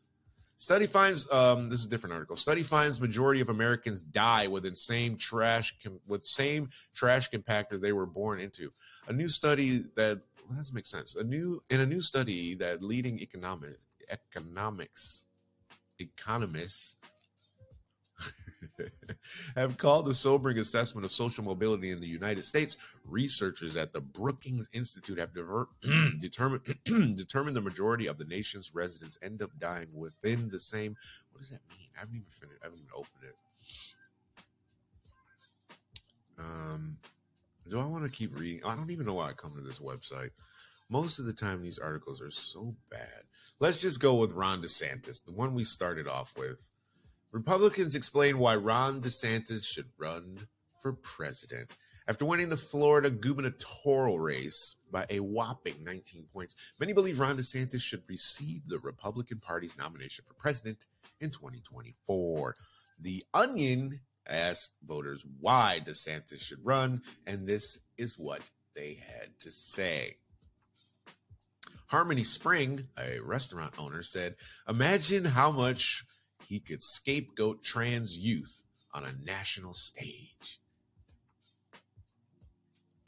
study 0.57 0.85
finds 0.85 1.29
um, 1.31 1.69
this 1.69 1.79
is 1.79 1.87
a 1.87 1.89
different 1.89 2.13
article. 2.13 2.35
Study 2.35 2.63
finds 2.63 3.01
majority 3.01 3.41
of 3.41 3.49
Americans 3.49 4.03
die 4.03 4.47
within 4.47 4.75
same 4.75 5.17
trash 5.17 5.75
com- 5.83 5.99
with 6.07 6.23
same 6.23 6.69
trash 6.93 7.29
compactor 7.29 7.81
they 7.81 7.93
were 7.93 8.05
born 8.05 8.39
into. 8.39 8.71
A 9.07 9.13
new 9.13 9.27
study 9.27 9.79
that 9.95 10.21
well, 10.47 10.57
doesn't 10.57 10.75
make 10.75 10.85
sense. 10.85 11.15
A 11.15 11.23
new 11.23 11.61
in 11.69 11.81
a 11.81 11.85
new 11.85 12.01
study 12.01 12.53
that 12.55 12.83
leading 12.83 13.19
economic 13.19 13.77
economics 14.09 15.25
economists 15.99 16.97
have 19.55 19.77
called 19.77 20.05
the 20.05 20.13
sobering 20.13 20.57
assessment 20.57 21.05
of 21.05 21.11
social 21.11 21.43
mobility 21.43 21.91
in 21.91 21.99
the 21.99 22.07
United 22.07 22.43
States. 22.45 22.77
Researchers 23.05 23.77
at 23.77 23.93
the 23.93 24.01
Brookings 24.01 24.69
Institute 24.73 25.17
have 25.17 25.33
diver- 25.33 25.69
determined 26.19 26.61
determined 27.15 27.55
the 27.55 27.61
majority 27.61 28.07
of 28.07 28.17
the 28.17 28.25
nation's 28.25 28.73
residents 28.73 29.17
end 29.21 29.41
up 29.41 29.51
dying 29.59 29.89
within 29.93 30.49
the 30.49 30.59
same. 30.59 30.95
What 31.31 31.39
does 31.39 31.49
that 31.49 31.61
mean? 31.69 31.87
I 31.95 31.99
haven't 31.99 32.15
even 32.15 32.27
finished. 32.29 32.59
I 32.61 32.65
haven't 32.65 32.79
even 32.79 32.91
opened 32.95 33.23
it. 33.23 33.35
Um, 36.39 36.97
do 37.67 37.79
I 37.79 37.85
want 37.85 38.05
to 38.05 38.11
keep 38.11 38.37
reading? 38.37 38.61
I 38.65 38.75
don't 38.75 38.91
even 38.91 39.05
know 39.05 39.13
why 39.13 39.29
I 39.29 39.33
come 39.33 39.53
to 39.55 39.61
this 39.61 39.79
website. 39.79 40.31
Most 40.89 41.19
of 41.19 41.25
the 41.25 41.33
time, 41.33 41.61
these 41.61 41.79
articles 41.79 42.21
are 42.21 42.31
so 42.31 42.75
bad. 42.89 43.23
Let's 43.59 43.79
just 43.79 43.99
go 43.99 44.15
with 44.15 44.31
Ron 44.31 44.61
DeSantis, 44.61 45.23
the 45.23 45.31
one 45.31 45.53
we 45.53 45.63
started 45.63 46.07
off 46.07 46.33
with. 46.37 46.70
Republicans 47.31 47.95
explain 47.95 48.37
why 48.37 48.55
Ron 48.55 49.01
DeSantis 49.01 49.65
should 49.65 49.89
run 49.97 50.37
for 50.81 50.93
president. 50.93 51.75
After 52.07 52.25
winning 52.25 52.49
the 52.49 52.57
Florida 52.57 53.09
gubernatorial 53.09 54.19
race 54.19 54.75
by 54.91 55.05
a 55.09 55.19
whopping 55.19 55.83
19 55.83 56.25
points, 56.33 56.55
many 56.77 56.91
believe 56.91 57.19
Ron 57.19 57.37
DeSantis 57.37 57.81
should 57.81 58.03
receive 58.09 58.67
the 58.67 58.79
Republican 58.79 59.39
Party's 59.39 59.77
nomination 59.77 60.25
for 60.27 60.33
president 60.33 60.87
in 61.21 61.29
2024. 61.29 62.55
The 62.99 63.23
Onion 63.33 63.99
asked 64.27 64.75
voters 64.85 65.25
why 65.39 65.79
DeSantis 65.85 66.41
should 66.41 66.65
run, 66.65 67.01
and 67.25 67.47
this 67.47 67.79
is 67.97 68.19
what 68.19 68.41
they 68.75 68.99
had 69.05 69.39
to 69.39 69.51
say. 69.51 70.17
Harmony 71.85 72.23
Spring, 72.23 72.87
a 72.97 73.19
restaurant 73.19 73.73
owner, 73.77 74.01
said, 74.01 74.35
Imagine 74.67 75.25
how 75.25 75.51
much 75.51 76.05
he 76.51 76.59
could 76.59 76.83
scapegoat 76.83 77.63
trans 77.63 78.17
youth 78.17 78.63
on 78.93 79.05
a 79.05 79.25
national 79.25 79.73
stage. 79.73 80.59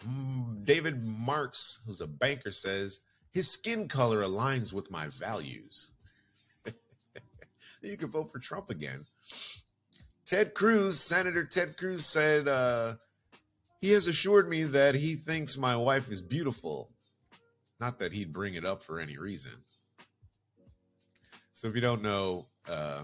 Mm, 0.08 0.64
David 0.64 1.04
Marks, 1.04 1.82
who's 1.86 2.00
a 2.00 2.08
banker, 2.08 2.52
says 2.52 3.02
his 3.32 3.52
skin 3.52 3.90
color 3.90 4.22
aligns 4.22 4.72
with 4.72 4.90
my 4.90 5.10
values. 5.10 5.92
you 7.82 7.98
can 7.98 8.08
vote 8.08 8.32
for 8.32 8.40
Trump 8.40 8.70
again. 8.70 9.06
Ted 10.26 10.54
Cruz, 10.54 11.02
Senator 11.02 11.44
Ted 11.44 11.76
Cruz 11.76 12.06
said, 12.06 12.48
uh, 12.48 12.96
he 13.82 13.92
has 13.92 14.08
assured 14.08 14.48
me 14.48 14.64
that 14.64 14.96
he 14.96 15.16
thinks 15.16 15.58
my 15.58 15.76
wife 15.76 16.10
is 16.10 16.22
beautiful. 16.22 16.94
Not 17.82 18.00
that 18.00 18.14
he'd 18.14 18.32
bring 18.32 18.54
it 18.54 18.64
up 18.64 18.82
for 18.82 19.02
any 19.02 19.18
reason. 19.18 19.52
So 21.52 21.68
if 21.68 21.76
you 21.76 21.82
don't 21.82 22.02
know, 22.02 22.48
uh, 22.70 23.04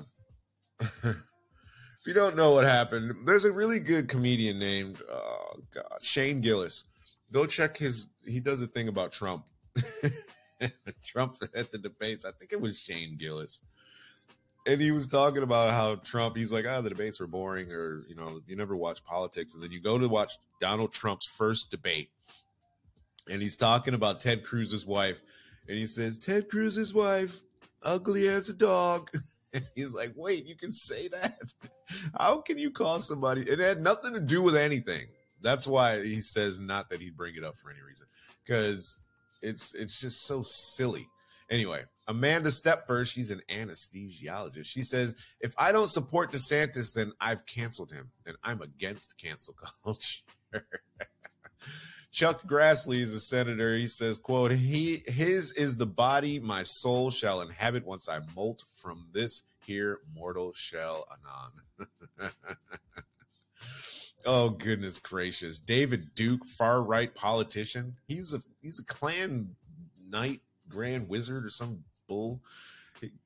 if 0.79 2.07
you 2.07 2.13
don't 2.13 2.35
know 2.35 2.51
what 2.51 2.65
happened, 2.65 3.13
there's 3.25 3.45
a 3.45 3.51
really 3.51 3.79
good 3.79 4.07
comedian 4.07 4.59
named 4.59 5.01
oh 5.11 5.59
god 5.73 5.97
Shane 6.01 6.41
Gillis. 6.41 6.85
Go 7.31 7.45
check 7.45 7.77
his. 7.77 8.07
He 8.25 8.39
does 8.39 8.61
a 8.61 8.67
thing 8.67 8.87
about 8.87 9.11
Trump. 9.11 9.47
Trump 11.03 11.35
at 11.55 11.71
the 11.71 11.77
debates. 11.77 12.25
I 12.25 12.31
think 12.31 12.51
it 12.51 12.59
was 12.59 12.79
Shane 12.79 13.17
Gillis, 13.17 13.61
and 14.65 14.81
he 14.81 14.91
was 14.91 15.07
talking 15.07 15.43
about 15.43 15.73
how 15.73 15.95
Trump. 15.95 16.35
He's 16.35 16.51
like, 16.51 16.65
ah, 16.67 16.77
oh, 16.77 16.81
the 16.81 16.89
debates 16.89 17.19
were 17.19 17.27
boring, 17.27 17.71
or 17.71 18.03
you 18.07 18.15
know, 18.15 18.41
you 18.47 18.55
never 18.55 18.75
watch 18.75 19.03
politics, 19.03 19.53
and 19.53 19.63
then 19.63 19.71
you 19.71 19.81
go 19.81 19.97
to 19.97 20.07
watch 20.07 20.33
Donald 20.59 20.91
Trump's 20.91 21.25
first 21.25 21.71
debate, 21.71 22.09
and 23.29 23.41
he's 23.41 23.57
talking 23.57 23.93
about 23.93 24.19
Ted 24.19 24.43
Cruz's 24.43 24.85
wife, 24.85 25.21
and 25.67 25.77
he 25.77 25.85
says 25.85 26.17
Ted 26.17 26.49
Cruz's 26.49 26.93
wife 26.93 27.41
ugly 27.83 28.27
as 28.27 28.49
a 28.49 28.53
dog. 28.53 29.09
he's 29.75 29.93
like, 29.93 30.13
wait, 30.15 30.45
you 30.45 30.55
can 30.55 30.71
say 30.71 31.07
that? 31.09 31.53
How 32.17 32.41
can 32.41 32.57
you 32.57 32.71
call 32.71 32.99
somebody? 32.99 33.41
It 33.41 33.59
had 33.59 33.81
nothing 33.81 34.13
to 34.13 34.19
do 34.19 34.41
with 34.41 34.55
anything. 34.55 35.07
That's 35.41 35.67
why 35.67 36.03
he 36.03 36.21
says 36.21 36.59
not 36.59 36.89
that 36.89 37.01
he'd 37.01 37.17
bring 37.17 37.35
it 37.35 37.43
up 37.43 37.55
for 37.57 37.71
any 37.71 37.81
reason, 37.81 38.07
because 38.45 38.99
it's 39.41 39.73
it's 39.73 39.99
just 39.99 40.25
so 40.25 40.41
silly. 40.43 41.07
Anyway, 41.49 41.83
Amanda 42.07 42.49
Stepford, 42.49 43.07
she's 43.07 43.31
an 43.31 43.41
anesthesiologist. 43.49 44.65
She 44.65 44.83
says, 44.83 45.15
if 45.39 45.55
I 45.57 45.71
don't 45.71 45.87
support 45.87 46.31
DeSantis, 46.31 46.93
then 46.93 47.11
I've 47.19 47.45
canceled 47.45 47.91
him, 47.91 48.11
and 48.25 48.35
I'm 48.43 48.61
against 48.61 49.17
cancel 49.17 49.55
culture. 49.83 50.23
Chuck 52.11 52.41
Grassley 52.47 53.01
is 53.01 53.13
a 53.13 53.19
senator. 53.19 53.75
He 53.75 53.87
says, 53.87 54.17
quote, 54.17 54.51
he 54.51 55.03
his 55.07 55.51
is 55.53 55.77
the 55.77 55.85
body 55.85 56.39
my 56.39 56.63
soul 56.63 57.11
shall 57.11 57.41
inhabit 57.41 57.85
once 57.85 58.09
I 58.09 58.19
molt 58.35 58.63
from 58.81 59.07
this 59.13 59.43
here 59.65 59.99
mortal 60.15 60.51
shell 60.53 61.05
anon. 62.19 62.31
oh 64.25 64.49
goodness 64.49 64.97
gracious. 64.97 65.59
David 65.59 66.15
Duke, 66.15 66.45
far 66.45 66.81
right 66.81 67.13
politician. 67.13 67.95
He's 68.07 68.33
a 68.33 68.39
he's 68.61 68.79
a 68.79 68.85
Klan 68.85 69.55
knight, 70.09 70.41
grand 70.67 71.07
wizard, 71.07 71.45
or 71.45 71.49
some 71.49 71.83
bull. 72.07 72.41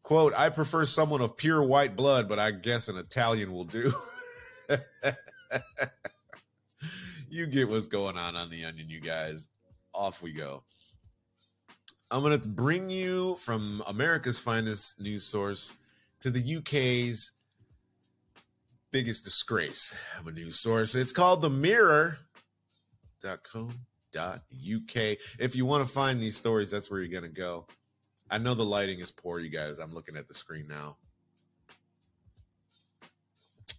Quote, 0.04 0.34
I 0.36 0.50
prefer 0.50 0.86
someone 0.86 1.22
of 1.22 1.38
pure 1.38 1.64
white 1.64 1.96
blood, 1.96 2.30
but 2.30 2.38
I 2.38 2.52
guess 2.52 2.90
an 2.90 2.98
Italian 2.98 3.54
will 3.54 3.64
do. 3.64 3.92
you 7.34 7.48
get 7.48 7.68
what's 7.68 7.88
going 7.88 8.18
on 8.18 8.36
on 8.36 8.50
the 8.50 8.64
onion, 8.64 8.90
you 8.90 9.02
guys. 9.02 9.50
Off 9.94 10.22
we 10.22 10.32
go. 10.32 10.64
I'm 12.12 12.22
going 12.22 12.40
to 12.40 12.48
bring 12.48 12.90
you 12.90 13.36
from 13.36 13.82
America's 13.88 14.40
finest 14.40 15.02
news 15.02 15.26
source 15.26 15.76
to 16.20 16.30
the 16.30 16.58
UK's 16.58 17.32
biggest 18.92 19.24
disgrace 19.24 19.96
of 20.20 20.28
a 20.28 20.32
news 20.32 20.60
source. 20.60 20.94
It's 20.94 21.12
called 21.12 21.42
the 21.42 21.50
mirror.co.uk. 21.50 22.18
If 25.40 25.56
you 25.56 25.66
want 25.66 25.88
to 25.88 25.94
find 25.94 26.22
these 26.22 26.38
stories, 26.38 26.70
that's 26.70 26.92
where 26.92 27.00
you're 27.00 27.20
going 27.20 27.24
to 27.24 27.30
go. 27.30 27.66
I 28.30 28.38
know 28.38 28.54
the 28.54 28.64
lighting 28.64 29.00
is 29.00 29.12
poor, 29.12 29.40
you 29.40 29.50
guys. 29.50 29.80
I'm 29.80 29.94
looking 29.94 30.16
at 30.16 30.28
the 30.28 30.36
screen 30.36 30.68
now, 30.68 30.98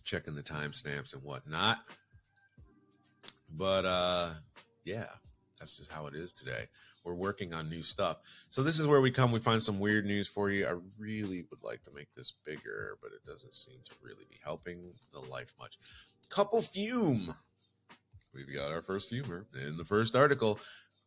checking 0.03 0.35
the 0.35 0.43
timestamps 0.43 1.15
and 1.15 1.23
whatnot. 1.23 1.79
But 3.57 3.85
uh, 3.85 4.31
yeah, 4.85 5.07
that's 5.59 5.77
just 5.77 5.93
how 5.93 6.07
it 6.07 6.15
is 6.15 6.33
today. 6.33 6.67
We're 7.05 7.15
working 7.15 7.53
on 7.53 7.69
new 7.69 7.83
stuff. 7.83 8.19
So 8.49 8.63
this 8.63 8.81
is 8.81 8.87
where 8.87 9.01
we 9.01 9.11
come. 9.11 9.31
We 9.31 9.39
find 9.39 9.63
some 9.63 9.79
weird 9.79 10.07
news 10.07 10.27
for 10.27 10.51
you. 10.51 10.67
I 10.67 10.75
really 10.99 11.45
would 11.51 11.63
like 11.63 11.83
to 11.83 11.91
make 11.95 12.13
this 12.15 12.33
bigger, 12.45 12.97
but 13.03 13.13
it 13.13 13.25
doesn't 13.27 13.55
seem 13.55 13.77
to 13.85 13.93
really 14.03 14.25
be 14.29 14.39
helping 14.43 14.95
the 15.13 15.21
life 15.21 15.53
much. 15.59 15.77
Couple 16.31 16.63
fume. 16.63 17.35
We've 18.35 18.53
got 18.53 18.73
our 18.73 18.83
first 18.83 19.13
fumer 19.13 19.45
in 19.55 19.77
the 19.77 19.85
first 19.85 20.17
article. 20.17 20.59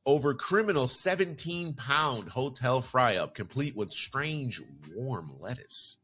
Over 0.06 0.34
criminal 0.34 0.88
17 0.88 1.74
pound 1.74 2.30
hotel 2.30 2.82
fry 2.82 3.18
up, 3.18 3.36
complete 3.36 3.76
with 3.76 3.92
strange 3.92 4.62
warm 4.96 5.32
lettuce. 5.42 5.98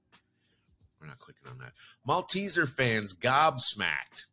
We're 1.00 1.08
not 1.08 1.20
clicking 1.20 1.48
on 1.50 1.60
that. 1.60 1.74
Malteser 2.08 2.68
fans 2.68 3.14
gobsmacked. 3.14 4.26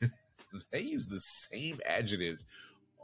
they 0.72 0.80
use 0.80 1.06
the 1.06 1.20
same 1.20 1.80
adjectives 1.86 2.44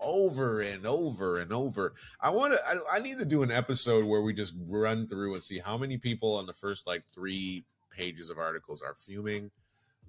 over 0.01 0.61
and 0.61 0.87
over 0.87 1.39
and 1.39 1.53
over. 1.53 1.95
I 2.21 2.31
want 2.31 2.55
to. 2.55 2.59
I, 2.67 2.97
I, 2.97 2.99
need 3.01 3.19
to 3.19 3.25
do 3.25 3.43
an 3.43 3.53
episode 3.53 4.05
where 4.05 4.21
we 4.23 4.33
just 4.33 4.55
run 4.67 5.07
through 5.07 5.35
and 5.35 5.43
see 5.43 5.59
how 5.59 5.79
many 5.79 5.97
people 5.97 6.35
on 6.37 6.47
the 6.47 6.53
first 6.53 6.87
like 6.87 7.05
three 7.15 7.65
pages 7.91 8.31
of 8.31 8.39
articles 8.39 8.83
are 8.83 8.95
fuming, 8.95 9.51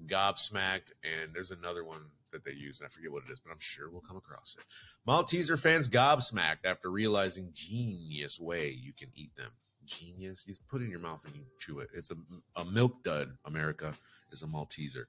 Gobsmacked, 0.08 0.94
and 1.04 1.34
there's 1.34 1.52
another 1.52 1.84
one 1.84 2.02
that 2.32 2.44
they 2.44 2.52
use, 2.52 2.80
and 2.80 2.88
I 2.88 2.90
forget 2.90 3.12
what 3.12 3.24
it 3.28 3.32
is, 3.32 3.40
but 3.40 3.52
I'm 3.52 3.60
sure 3.60 3.90
we'll 3.90 4.02
come 4.02 4.18
across 4.18 4.58
it. 4.60 4.66
Malteser 5.08 5.60
fans 5.60 5.88
gobsmacked 5.88 6.66
after 6.66 6.90
realizing 6.90 7.52
genius 7.54 8.40
way 8.40 8.70
you 8.70 8.92
can 8.92 9.10
eat 9.16 9.36
them. 9.36 9.52
Genius. 9.86 10.46
You 10.48 10.54
put 10.70 10.82
it 10.82 10.86
in 10.86 10.92
your 10.92 11.00
mouth 11.00 11.24
and 11.26 11.36
you 11.36 11.44
chew 11.60 11.80
it. 11.80 11.90
It's 11.94 12.12
a, 12.12 12.16
a 12.56 12.66
milk 12.66 13.04
dud, 13.04 13.38
America, 13.46 13.94
is 14.32 14.42
a 14.42 14.48
Malteser. 14.48 15.06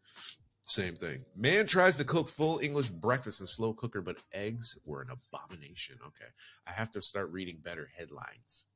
Same 0.67 0.97
thing. 0.97 1.25
Man 1.37 1.67
tries 1.67 1.97
to 1.99 2.05
cook 2.05 2.29
full 2.29 2.59
English 2.59 2.89
breakfast 2.89 3.41
in 3.41 3.47
slow 3.47 3.75
cooker, 3.75 4.01
but 4.01 4.17
eggs 4.33 4.79
were 4.87 5.03
an 5.03 5.09
abomination. 5.11 5.99
Okay. 6.07 6.31
I 6.67 6.73
have 6.73 6.91
to 6.93 7.03
start 7.03 7.31
reading 7.31 7.61
better 7.63 7.91
headlines. 7.97 8.67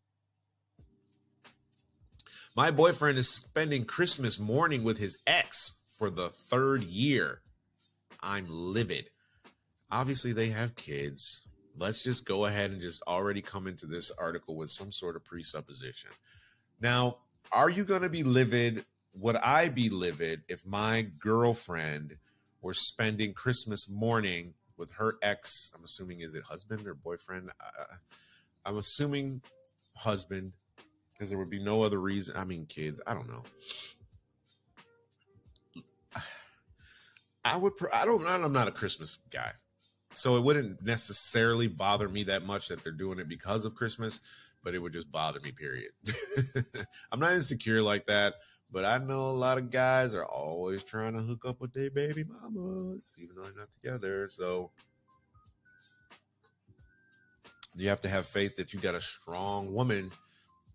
My 2.55 2.71
boyfriend 2.71 3.17
is 3.17 3.29
spending 3.29 3.85
Christmas 3.85 4.39
morning 4.39 4.85
with 4.85 4.99
his 4.99 5.19
ex 5.27 5.75
for 5.97 6.11
the 6.11 6.29
third 6.29 6.83
year. 6.83 7.41
I'm 8.23 8.47
livid. 8.49 9.11
Obviously, 9.91 10.33
they 10.33 10.49
have 10.49 10.77
kids. 10.77 11.47
Let's 11.77 12.03
just 12.03 12.27
go 12.27 12.45
ahead 12.45 12.71
and 12.71 12.83
just 12.83 13.03
already 13.07 13.41
come 13.41 13.67
into 13.67 13.87
this 13.87 14.11
article 14.19 14.57
with 14.57 14.71
some 14.71 14.93
sort 14.93 15.17
of 15.17 15.25
presupposition. 15.25 16.11
Now, 16.81 17.19
are 17.51 17.71
you 17.71 17.85
going 17.85 18.03
to 18.03 18.11
be 18.11 18.25
livid? 18.25 18.85
Would 19.19 19.37
I 19.37 19.69
be 19.69 19.89
livid 19.89 20.43
if 20.49 20.65
my 20.65 21.03
girlfriend 21.19 22.17
were 22.61 22.75
spending 22.75 23.35
Christmas 23.35 23.89
morning 23.89 24.55
with 24.77 24.93
her 24.93 25.17
ex? 25.23 25.73
I'm 25.77 25.83
assuming, 25.83 26.21
is 26.21 26.35
it 26.35 26.45
husband 26.45 26.87
or 26.87 26.95
boyfriend? 26.95 27.51
Uh, 27.61 27.95
I'm 28.65 28.79
assuming 28.79 29.43
husband 29.97 30.53
because 31.13 31.31
there 31.31 31.39
would 31.39 31.51
be 31.51 31.59
no 31.59 31.83
other 31.83 32.01
reason. 32.01 32.37
I 32.37 32.45
mean, 32.45 32.67
kids, 32.67 33.01
I 33.07 33.15
don't 33.15 33.29
know. 33.29 33.43
I 37.45 37.57
would. 37.57 37.73
I 37.93 38.05
don't. 38.05 38.27
I'm 38.27 38.53
not 38.53 38.69
a 38.69 38.73
Christmas 38.73 39.19
guy, 39.31 39.51
so 40.15 40.37
it 40.37 40.45
wouldn't 40.45 40.83
necessarily 40.83 41.67
bother 41.67 42.09
me 42.09 42.25
that 42.25 42.45
much 42.45 42.69
that 42.69 42.85
they're 42.85 42.93
doing 42.93 43.19
it 43.19 43.29
because 43.29 43.65
of 43.65 43.75
Christmas. 43.75 44.21
But 44.63 44.75
it 44.75 44.81
would 44.81 44.93
just 44.93 45.11
bother 45.11 45.41
me. 45.41 45.51
Period. 45.53 45.91
I'm 47.13 47.21
not 47.21 47.33
insecure 47.33 47.81
like 47.81 48.07
that, 48.07 48.35
but 48.71 48.85
I 48.85 48.99
know 48.99 49.21
a 49.21 49.33
lot 49.33 49.59
of 49.59 49.71
guys 49.71 50.15
are 50.15 50.27
always 50.27 50.83
trying 50.83 51.15
to 51.15 51.21
hook 51.21 51.45
up 51.47 51.61
with 51.61 51.73
their 51.73 51.91
baby 51.91 52.25
mamas, 52.25 53.15
even 53.19 53.37
though 53.37 53.43
they're 53.43 53.53
not 53.57 53.69
together. 53.81 54.29
So 54.29 54.71
you 57.75 57.89
have 57.89 58.01
to 58.03 58.09
have 58.09 58.27
faith 58.27 58.57
that 58.57 58.75
you 58.75 58.81
got 58.81 58.95
a 58.95 59.01
strong 59.01 59.73
woman. 59.73 60.11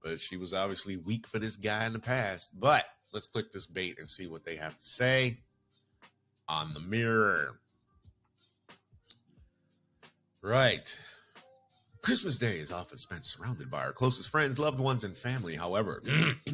But 0.04 0.20
she 0.20 0.38
was 0.38 0.54
obviously 0.54 0.98
weak 0.98 1.28
for 1.28 1.40
this 1.40 1.56
guy 1.56 1.86
in 1.86 1.94
the 1.94 2.00
past. 2.00 2.60
But 2.60 2.86
let's 3.14 3.28
click 3.28 3.52
this 3.52 3.66
bait 3.66 4.00
and 4.00 4.10
see 4.10 4.28
what 4.28 4.44
they 4.44 4.56
have 4.56 4.78
to 4.78 4.86
say 4.86 5.40
on 6.50 6.74
the 6.74 6.82
mirror. 6.82 7.60
Right. 10.42 11.00
Christmas 12.04 12.38
Day 12.38 12.58
is 12.58 12.74
often 12.74 12.98
spent 12.98 13.24
surrounded 13.24 13.72
by 13.72 13.82
our 13.82 13.94
closest 13.94 14.30
friends, 14.30 14.60
loved 14.60 14.78
ones, 14.78 15.06
and 15.06 15.16
family. 15.16 15.56
However, 15.56 16.04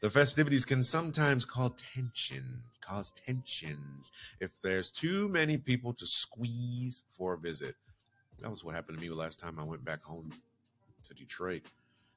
the 0.00 0.10
festivities 0.10 0.64
can 0.64 0.82
sometimes 0.82 1.44
cause 1.44 1.80
tension, 1.94 2.64
cause 2.80 3.12
tensions 3.12 4.10
if 4.40 4.60
there's 4.60 4.90
too 4.90 5.28
many 5.28 5.56
people 5.56 5.92
to 5.94 6.04
squeeze 6.04 7.04
for 7.16 7.34
a 7.34 7.38
visit. 7.38 7.76
That 8.40 8.50
was 8.50 8.64
what 8.64 8.74
happened 8.74 8.98
to 8.98 9.04
me 9.04 9.08
last 9.10 9.38
time 9.38 9.60
I 9.60 9.62
went 9.62 9.84
back 9.84 10.02
home 10.02 10.32
to 11.04 11.14
Detroit. 11.14 11.62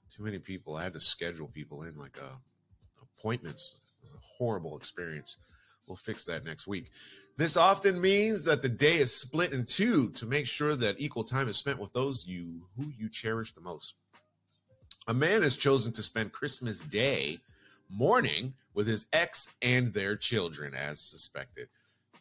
Too 0.10 0.24
many 0.24 0.40
people. 0.40 0.76
I 0.76 0.84
had 0.84 0.94
to 0.94 1.00
schedule 1.00 1.50
people 1.50 1.84
in 1.84 1.96
like 2.00 2.18
uh, 2.20 2.36
appointments. 3.20 3.78
It 4.02 4.06
was 4.06 4.14
a 4.16 4.26
horrible 4.40 4.76
experience. 4.76 5.38
We'll 5.88 5.96
fix 5.96 6.26
that 6.26 6.46
next 6.46 6.68
week. 6.68 6.92
This 7.38 7.58
often 7.58 8.00
means 8.00 8.44
that 8.46 8.62
the 8.62 8.70
day 8.70 8.98
is 8.98 9.14
split 9.16 9.52
in 9.52 9.66
two 9.66 10.10
to 10.12 10.26
make 10.26 10.48
sure 10.48 10.76
that 10.76 10.96
equal 11.00 11.24
time 11.24 11.50
is 11.50 11.58
spent 11.58 11.80
with 11.80 11.92
those 11.94 12.26
you 12.26 12.68
who 12.78 12.92
you 12.98 13.10
cherish 13.10 13.52
the 13.52 13.62
most. 13.62 13.96
A 15.08 15.14
man 15.14 15.42
has 15.42 15.58
chosen 15.58 15.92
to 15.94 16.04
spend 16.04 16.32
Christmas 16.32 16.82
Day 16.82 17.40
morning 17.90 18.54
with 18.74 18.88
his 18.88 19.08
ex 19.12 19.50
and 19.62 19.94
their 19.94 20.16
children, 20.16 20.74
as 20.74 21.00
suspected. 21.00 21.68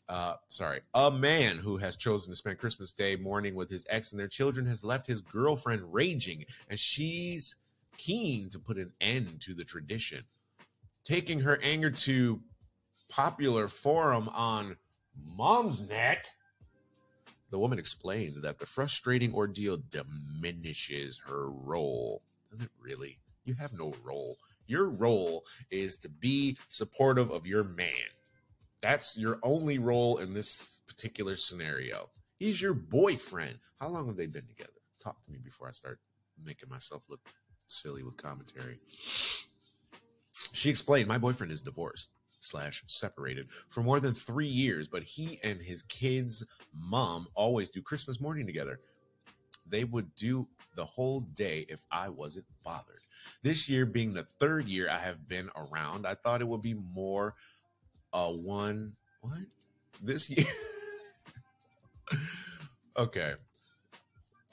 Uh, 0.08 0.34
sorry, 0.48 0.80
a 0.94 1.10
man 1.10 1.56
who 1.56 1.76
has 1.76 1.96
chosen 1.96 2.32
to 2.32 2.36
spend 2.36 2.58
Christmas 2.58 2.92
Day 2.92 3.14
morning 3.14 3.54
with 3.54 3.70
his 3.70 3.86
ex 3.90 4.10
and 4.10 4.20
their 4.20 4.26
children 4.26 4.66
has 4.66 4.82
left 4.82 5.06
his 5.06 5.20
girlfriend 5.20 5.82
raging, 5.92 6.44
and 6.68 6.78
she's 6.80 7.56
keen 7.96 8.48
to 8.50 8.58
put 8.58 8.78
an 8.78 8.92
end 9.00 9.40
to 9.42 9.54
the 9.54 9.62
tradition. 9.62 10.24
Taking 11.04 11.38
her 11.40 11.60
anger 11.62 11.90
to 11.90 12.40
popular 13.10 13.68
forum 13.68 14.28
on 14.32 14.76
Mumsnet, 15.38 16.28
the 17.50 17.58
woman 17.58 17.78
explained 17.78 18.42
that 18.42 18.58
the 18.58 18.66
frustrating 18.66 19.34
ordeal 19.34 19.78
diminishes 19.90 21.20
her 21.26 21.50
role. 21.50 22.22
Does 22.50 22.60
it 22.60 22.70
really? 22.80 23.18
You 23.44 23.54
have 23.54 23.72
no 23.72 23.92
role. 24.04 24.38
Your 24.66 24.88
role 24.88 25.44
is 25.70 25.98
to 25.98 26.08
be 26.08 26.56
supportive 26.68 27.30
of 27.30 27.46
your 27.46 27.64
man. 27.64 27.90
That's 28.80 29.18
your 29.18 29.38
only 29.42 29.78
role 29.78 30.18
in 30.18 30.32
this 30.32 30.80
particular 30.86 31.36
scenario. 31.36 32.08
He's 32.38 32.62
your 32.62 32.74
boyfriend. 32.74 33.58
How 33.80 33.88
long 33.88 34.06
have 34.06 34.16
they 34.16 34.26
been 34.26 34.46
together? 34.46 34.70
Talk 35.02 35.22
to 35.24 35.32
me 35.32 35.38
before 35.42 35.68
I 35.68 35.72
start 35.72 35.98
making 36.42 36.68
myself 36.68 37.04
look 37.10 37.20
silly 37.68 38.02
with 38.02 38.16
commentary. 38.16 38.78
She 40.52 40.70
explained, 40.70 41.08
My 41.08 41.18
boyfriend 41.18 41.52
is 41.52 41.62
divorced 41.62 42.10
slash 42.40 42.82
separated 42.86 43.48
for 43.68 43.82
more 43.82 44.00
than 44.00 44.14
three 44.14 44.46
years, 44.46 44.88
but 44.88 45.02
he 45.02 45.38
and 45.44 45.60
his 45.60 45.82
kids' 45.82 46.44
mom 46.74 47.28
always 47.34 47.70
do 47.70 47.82
Christmas 47.82 48.20
morning 48.20 48.46
together. 48.46 48.80
They 49.68 49.84
would 49.84 50.14
do 50.16 50.48
the 50.74 50.84
whole 50.84 51.20
day 51.20 51.66
if 51.68 51.80
I 51.92 52.08
wasn't 52.08 52.46
bothered. 52.64 53.02
This 53.42 53.68
year 53.68 53.86
being 53.86 54.12
the 54.12 54.24
third 54.40 54.66
year 54.66 54.88
I 54.90 54.98
have 54.98 55.28
been 55.28 55.50
around, 55.54 56.06
I 56.06 56.14
thought 56.14 56.40
it 56.40 56.48
would 56.48 56.62
be 56.62 56.74
more 56.74 57.34
a 58.12 58.32
one 58.32 58.94
what 59.20 59.38
this 60.02 60.30
year. 60.30 60.46
okay. 62.98 63.34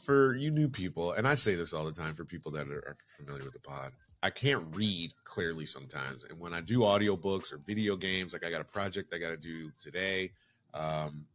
For 0.04 0.36
you 0.36 0.52
new 0.52 0.69
people, 0.69 1.13
and 1.13 1.28
I 1.28 1.36
say 1.36 1.56
this 1.56 1.73
all 1.73 1.84
the 1.84 1.91
time 1.91 2.15
for 2.15 2.23
people 2.23 2.52
that 2.54 2.67
are, 2.69 2.95
familiar 3.17 3.43
with 3.43 3.54
the 3.54 3.60
pod, 3.60 3.91
I 4.23 4.30
can't 4.30 4.63
read 4.75 5.13
clearly 5.23 5.65
sometimes. 5.65 6.23
And 6.23 6.39
when 6.39 6.53
I 6.53 6.62
do 6.62 6.80
audiobooks 6.80 7.53
or 7.53 7.58
video 7.58 7.95
games, 7.95 8.34
like 8.34 8.43
I 8.43 8.49
got 8.49 8.62
a 8.62 8.65
project 8.65 9.13
I 9.13 9.19
got 9.19 9.30
to 9.30 9.38
do 9.38 9.71
today, 9.80 10.32
um, 10.73 11.25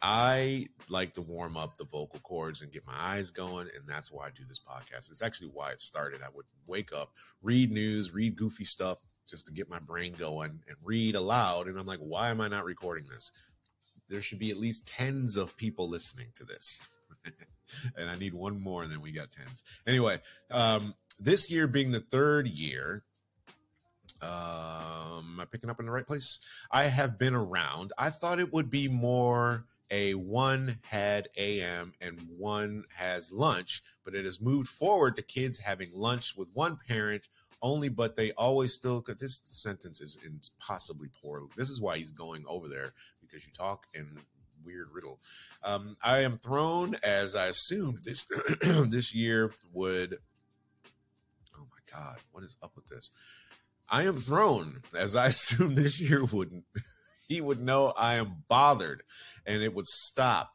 I 0.00 0.66
like 0.88 1.14
to 1.14 1.22
warm 1.22 1.56
up 1.56 1.76
the 1.76 1.84
vocal 1.84 2.20
cords 2.20 2.62
and 2.62 2.72
get 2.72 2.86
my 2.86 2.94
eyes 2.96 3.30
going. 3.30 3.68
And 3.76 3.86
that's 3.86 4.10
why 4.10 4.26
I 4.26 4.30
do 4.30 4.44
this 4.46 4.60
podcast. 4.60 5.10
It's 5.10 5.22
actually 5.22 5.48
why 5.48 5.72
it 5.72 5.80
started. 5.80 6.22
I 6.22 6.28
would 6.34 6.46
wake 6.66 6.92
up, 6.92 7.12
read 7.42 7.70
news, 7.70 8.12
read 8.12 8.36
goofy 8.36 8.64
stuff 8.64 8.98
just 9.26 9.46
to 9.46 9.52
get 9.52 9.70
my 9.70 9.78
brain 9.78 10.14
going 10.18 10.50
and 10.68 10.76
read 10.82 11.14
aloud. 11.14 11.68
And 11.68 11.78
I'm 11.78 11.86
like, 11.86 12.00
why 12.00 12.30
am 12.30 12.40
I 12.40 12.48
not 12.48 12.64
recording 12.64 13.06
this? 13.08 13.32
There 14.08 14.20
should 14.20 14.38
be 14.38 14.50
at 14.50 14.58
least 14.58 14.86
tens 14.86 15.36
of 15.36 15.56
people 15.56 15.88
listening 15.88 16.28
to 16.34 16.44
this. 16.44 16.82
and 17.96 18.10
I 18.10 18.16
need 18.16 18.34
one 18.34 18.60
more, 18.60 18.82
and 18.82 18.92
then 18.92 19.00
we 19.00 19.12
got 19.12 19.30
tens. 19.30 19.64
Anyway, 19.86 20.20
um, 20.50 20.94
this 21.18 21.50
year 21.50 21.66
being 21.66 21.92
the 21.92 22.00
third 22.00 22.46
year, 22.46 23.02
um, 24.22 25.34
am 25.34 25.40
I 25.40 25.44
picking 25.44 25.70
up 25.70 25.80
in 25.80 25.86
the 25.86 25.92
right 25.92 26.06
place? 26.06 26.40
I 26.70 26.84
have 26.84 27.18
been 27.18 27.34
around. 27.34 27.92
I 27.98 28.10
thought 28.10 28.38
it 28.38 28.52
would 28.52 28.70
be 28.70 28.88
more 28.88 29.64
a 29.90 30.14
one 30.14 30.78
had 30.82 31.28
AM 31.36 31.92
and 32.00 32.18
one 32.38 32.84
has 32.96 33.30
lunch, 33.30 33.82
but 34.04 34.14
it 34.14 34.24
has 34.24 34.40
moved 34.40 34.68
forward 34.68 35.16
to 35.16 35.22
kids 35.22 35.58
having 35.58 35.90
lunch 35.92 36.34
with 36.36 36.48
one 36.54 36.78
parent 36.88 37.28
only, 37.62 37.88
but 37.88 38.16
they 38.16 38.32
always 38.32 38.74
still, 38.74 39.04
this 39.06 39.40
sentence 39.42 40.00
is 40.00 40.18
impossibly 40.24 41.08
poor. 41.22 41.42
This 41.56 41.70
is 41.70 41.80
why 41.80 41.98
he's 41.98 42.10
going 42.10 42.44
over 42.46 42.68
there 42.68 42.92
because 43.20 43.46
you 43.46 43.52
talk 43.52 43.86
in 43.94 44.18
weird 44.64 44.88
riddle. 44.92 45.20
Um, 45.62 45.96
I 46.02 46.20
am 46.20 46.38
thrown 46.38 46.96
as 47.02 47.34
I 47.34 47.46
assumed 47.46 48.04
this 48.04 48.26
this 48.86 49.14
year 49.14 49.52
would 49.72 50.18
God, 51.94 52.16
what 52.32 52.44
is 52.44 52.56
up 52.62 52.72
with 52.74 52.86
this? 52.86 53.10
I 53.88 54.04
am 54.04 54.16
thrown 54.16 54.82
as 54.98 55.14
I 55.16 55.26
assume 55.28 55.74
this 55.74 56.00
year 56.00 56.24
wouldn't. 56.24 56.64
He 57.28 57.40
would 57.40 57.60
know 57.60 57.92
I 57.96 58.14
am 58.14 58.44
bothered 58.48 59.02
and 59.46 59.62
it 59.62 59.74
would 59.74 59.86
stop. 59.86 60.50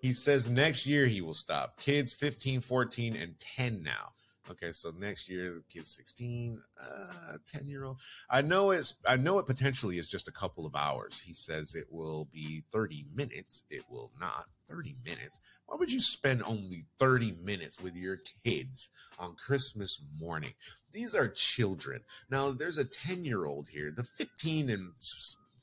He 0.00 0.12
says 0.12 0.48
next 0.48 0.86
year 0.86 1.06
he 1.06 1.20
will 1.20 1.34
stop. 1.34 1.80
Kids 1.80 2.12
15, 2.12 2.60
14, 2.60 3.16
and 3.16 3.38
10 3.38 3.82
now. 3.82 4.12
Okay, 4.50 4.72
so 4.72 4.90
next 4.98 5.28
year 5.28 5.52
the 5.52 5.62
kid's 5.68 5.94
16, 5.94 6.62
uh, 6.82 7.36
10 7.46 7.68
year 7.68 7.84
old. 7.84 7.98
I 8.30 8.40
know 8.40 8.70
it's 8.70 8.94
I 9.06 9.16
know 9.16 9.38
it 9.38 9.46
potentially 9.46 9.98
is 9.98 10.08
just 10.08 10.26
a 10.26 10.32
couple 10.32 10.64
of 10.64 10.74
hours. 10.74 11.20
He 11.20 11.34
says 11.34 11.74
it 11.74 11.86
will 11.90 12.28
be 12.32 12.64
30 12.72 13.04
minutes. 13.14 13.64
It 13.68 13.82
will 13.90 14.10
not 14.18 14.46
30 14.66 14.96
minutes. 15.04 15.40
Why 15.68 15.76
would 15.76 15.92
you 15.92 16.00
spend 16.00 16.42
only 16.44 16.86
30 16.98 17.34
minutes 17.44 17.78
with 17.78 17.94
your 17.94 18.20
kids 18.42 18.88
on 19.18 19.36
Christmas 19.36 20.00
morning? 20.18 20.54
These 20.92 21.14
are 21.14 21.28
children. 21.28 22.00
Now 22.30 22.50
there's 22.52 22.78
a 22.78 22.86
10 22.86 23.22
year 23.22 23.44
old 23.44 23.68
here. 23.68 23.92
The 23.94 24.02
15 24.02 24.70
and 24.70 24.92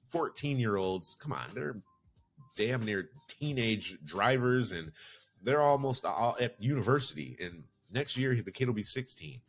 14 0.09 0.59
year 0.59 0.75
olds, 0.75 1.17
come 1.19 1.33
on, 1.33 1.49
they're 1.55 1.81
damn 2.55 2.85
near 2.85 3.09
teenage 3.27 3.97
drivers 4.05 4.73
and 4.73 4.91
they're 5.41 5.61
almost 5.61 6.05
all 6.05 6.37
at 6.39 6.61
university. 6.61 7.35
And 7.41 7.63
next 7.91 8.15
year, 8.15 8.35
the 8.35 8.51
kid 8.51 8.67
will 8.67 8.75
be 8.75 8.83
16. 8.83 9.41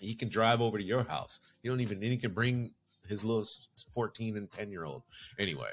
He 0.00 0.14
can 0.14 0.30
drive 0.30 0.62
over 0.62 0.78
to 0.78 0.84
your 0.84 1.04
house. 1.04 1.38
You 1.62 1.70
don't 1.70 1.82
even, 1.82 1.98
and 2.02 2.12
he 2.12 2.16
can 2.16 2.32
bring 2.32 2.72
his 3.06 3.26
little 3.26 3.44
14 3.92 4.38
and 4.38 4.50
10 4.50 4.70
year 4.70 4.84
old. 4.84 5.02
Anyway, 5.38 5.68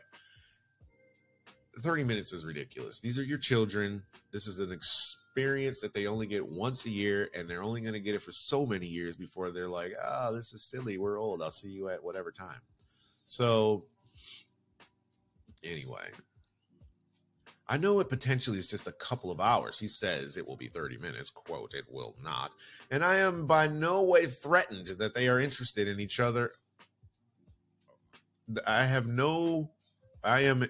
30 1.80 2.04
minutes 2.04 2.34
is 2.34 2.46
ridiculous. 2.46 3.00
These 3.00 3.18
are 3.18 3.24
your 3.24 3.38
children. 3.38 4.04
This 4.32 4.48
is 4.48 4.60
an 4.60 4.72
experience 4.72 5.82
that 5.82 5.94
they 5.94 6.08
only 6.08 6.28
get 6.28 6.48
once 6.48 6.86
a 6.86 6.90
year, 6.90 7.30
and 7.36 7.50
they're 7.50 7.64
only 7.64 7.82
going 7.82 7.94
to 7.94 8.00
get 8.00 8.16
it 8.16 8.22
for 8.22 8.32
so 8.32 8.66
many 8.66 8.86
years 8.86 9.16
before 9.16 9.52
they're 9.52 9.70
like, 9.70 9.94
oh, 10.04 10.34
this 10.34 10.54
is 10.54 10.64
silly. 10.64 10.98
We're 10.98 11.20
old. 11.20 11.42
I'll 11.42 11.52
see 11.52 11.70
you 11.70 11.90
at 11.90 12.04
whatever 12.04 12.32
time. 12.32 12.62
So, 13.26 13.86
anyway, 15.64 16.10
I 17.68 17.78
know 17.78 18.00
it 18.00 18.10
potentially 18.10 18.58
is 18.58 18.70
just 18.70 18.88
a 18.88 18.92
couple 18.92 19.32
of 19.32 19.40
hours. 19.40 19.80
He 19.80 19.88
says 19.88 20.38
it 20.38 20.48
will 20.48 20.58
be 20.58 20.68
30 20.68 20.98
minutes, 20.98 21.30
quote, 21.30 21.74
it 21.74 21.86
will 21.90 22.16
not. 22.22 22.52
And 22.92 23.04
I 23.04 23.18
am 23.18 23.48
by 23.48 23.68
no 23.68 24.04
way 24.04 24.26
threatened 24.26 24.88
that 25.00 25.14
they 25.14 25.30
are 25.30 25.40
interested 25.40 25.88
in 25.88 26.00
each 26.00 26.20
other. 26.20 26.52
I 28.68 28.84
have 28.84 29.08
no, 29.08 29.72
I 30.24 30.42
am. 30.42 30.68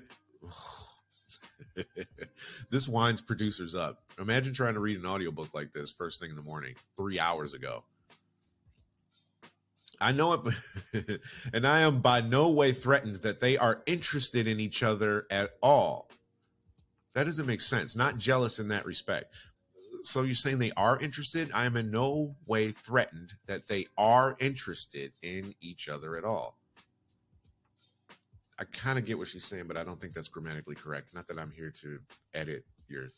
this 2.70 2.88
winds 2.88 3.22
producers 3.22 3.76
up. 3.76 4.04
Imagine 4.20 4.54
trying 4.54 4.74
to 4.76 4.80
read 4.80 5.00
an 5.00 5.06
audiobook 5.06 5.54
like 5.54 5.74
this 5.74 5.92
first 5.92 6.20
thing 6.20 6.30
in 6.30 6.36
the 6.36 6.42
morning, 6.42 6.76
three 6.96 7.20
hours 7.20 7.54
ago. 7.54 7.84
I 10.02 10.12
know 10.12 10.34
it, 10.94 11.22
and 11.54 11.66
I 11.66 11.82
am 11.82 12.02
by 12.02 12.22
no 12.22 12.52
way 12.52 12.74
threatened 12.74 13.18
that 13.18 13.40
they 13.40 13.58
are 13.58 13.82
interested 13.86 14.48
in 14.48 14.60
each 14.60 14.84
other 14.84 15.26
at 15.32 15.52
all. 15.62 16.10
That 17.14 17.26
doesn't 17.26 17.46
make 17.46 17.62
sense. 17.62 17.96
Not 17.96 18.18
jealous 18.18 18.60
in 18.60 18.68
that 18.70 18.86
respect. 18.86 19.34
So 20.02 20.24
you're 20.24 20.36
saying 20.36 20.58
they 20.58 20.72
are 20.76 21.00
interested? 21.00 21.50
I 21.54 21.66
am 21.66 21.78
in 21.78 21.90
no 21.90 22.36
way 22.46 22.72
threatened 22.72 23.34
that 23.46 23.68
they 23.68 23.88
are 23.98 24.36
interested 24.40 25.14
in 25.22 25.56
each 25.62 25.88
other 25.88 26.18
at 26.18 26.26
all. 26.26 26.58
I 28.64 28.78
kind 28.78 28.98
of 28.98 29.06
get 29.06 29.18
what 29.18 29.28
she's 29.28 29.44
saying, 29.44 29.66
but 29.68 29.76
I 29.76 29.84
don't 29.84 30.00
think 30.00 30.14
that's 30.14 30.30
grammatically 30.30 30.76
correct. 30.76 31.14
Not 31.14 31.28
that 31.28 31.38
I'm 31.38 31.52
here 31.52 31.70
to 31.82 32.00
edit 32.34 32.64
your 32.88 33.10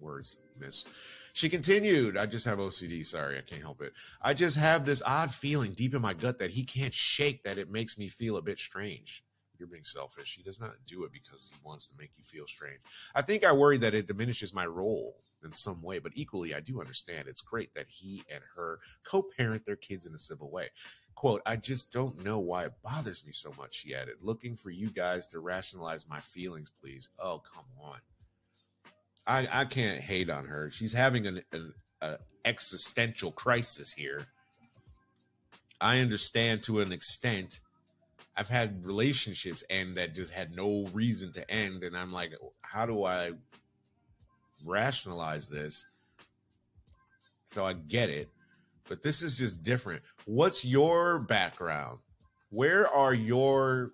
words, 0.00 0.38
miss. 0.58 0.86
She 1.34 1.50
continued, 1.50 2.16
I 2.16 2.24
just 2.24 2.46
have 2.46 2.58
OCD. 2.58 3.04
Sorry, 3.04 3.36
I 3.36 3.42
can't 3.42 3.60
help 3.60 3.82
it. 3.82 3.92
I 4.22 4.32
just 4.32 4.56
have 4.56 4.86
this 4.86 5.02
odd 5.04 5.30
feeling 5.30 5.72
deep 5.72 5.94
in 5.94 6.00
my 6.00 6.14
gut 6.14 6.38
that 6.38 6.50
he 6.50 6.64
can't 6.64 6.94
shake 6.94 7.42
that 7.42 7.58
it 7.58 7.70
makes 7.70 7.98
me 7.98 8.08
feel 8.08 8.38
a 8.38 8.42
bit 8.42 8.58
strange. 8.58 9.22
You're 9.58 9.68
being 9.68 9.84
selfish. 9.84 10.34
He 10.34 10.42
does 10.42 10.58
not 10.58 10.72
do 10.86 11.04
it 11.04 11.12
because 11.12 11.52
he 11.54 11.60
wants 11.62 11.86
to 11.88 11.94
make 11.98 12.12
you 12.16 12.24
feel 12.24 12.46
strange. 12.46 12.80
I 13.14 13.20
think 13.20 13.44
I 13.44 13.52
worry 13.52 13.76
that 13.78 13.94
it 13.94 14.06
diminishes 14.06 14.54
my 14.54 14.64
role 14.64 15.16
in 15.44 15.52
some 15.52 15.82
way, 15.82 15.98
but 15.98 16.12
equally, 16.14 16.54
I 16.54 16.60
do 16.60 16.80
understand 16.80 17.28
it's 17.28 17.42
great 17.42 17.74
that 17.74 17.86
he 17.88 18.22
and 18.32 18.42
her 18.56 18.78
co 19.04 19.22
parent 19.36 19.66
their 19.66 19.76
kids 19.76 20.06
in 20.06 20.14
a 20.14 20.18
civil 20.18 20.50
way. 20.50 20.68
Quote, 21.22 21.42
I 21.46 21.54
just 21.54 21.92
don't 21.92 22.24
know 22.24 22.40
why 22.40 22.64
it 22.64 22.72
bothers 22.82 23.24
me 23.24 23.30
so 23.30 23.52
much, 23.56 23.76
she 23.76 23.94
added. 23.94 24.16
Looking 24.22 24.56
for 24.56 24.70
you 24.70 24.90
guys 24.90 25.28
to 25.28 25.38
rationalize 25.38 26.08
my 26.08 26.18
feelings, 26.18 26.72
please. 26.80 27.10
Oh, 27.16 27.40
come 27.54 27.62
on. 27.80 27.98
I, 29.24 29.60
I 29.60 29.64
can't 29.66 30.00
hate 30.00 30.28
on 30.28 30.46
her. 30.46 30.68
She's 30.72 30.92
having 30.92 31.28
an, 31.28 31.40
an 31.52 32.16
existential 32.44 33.30
crisis 33.30 33.92
here. 33.92 34.26
I 35.80 36.00
understand 36.00 36.64
to 36.64 36.80
an 36.80 36.90
extent. 36.90 37.60
I've 38.36 38.48
had 38.48 38.84
relationships 38.84 39.62
end 39.70 39.98
that 39.98 40.16
just 40.16 40.32
had 40.32 40.56
no 40.56 40.88
reason 40.92 41.30
to 41.34 41.48
end. 41.48 41.84
And 41.84 41.96
I'm 41.96 42.12
like, 42.12 42.32
how 42.62 42.84
do 42.84 43.04
I 43.04 43.30
rationalize 44.64 45.48
this? 45.48 45.86
So 47.44 47.64
I 47.64 47.74
get 47.74 48.10
it 48.10 48.28
but 48.92 49.02
this 49.02 49.22
is 49.22 49.38
just 49.38 49.62
different. 49.62 50.02
What's 50.26 50.66
your 50.66 51.18
background? 51.18 52.00
Where 52.50 52.86
are 52.86 53.14
your 53.14 53.92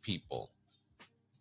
people? 0.00 0.50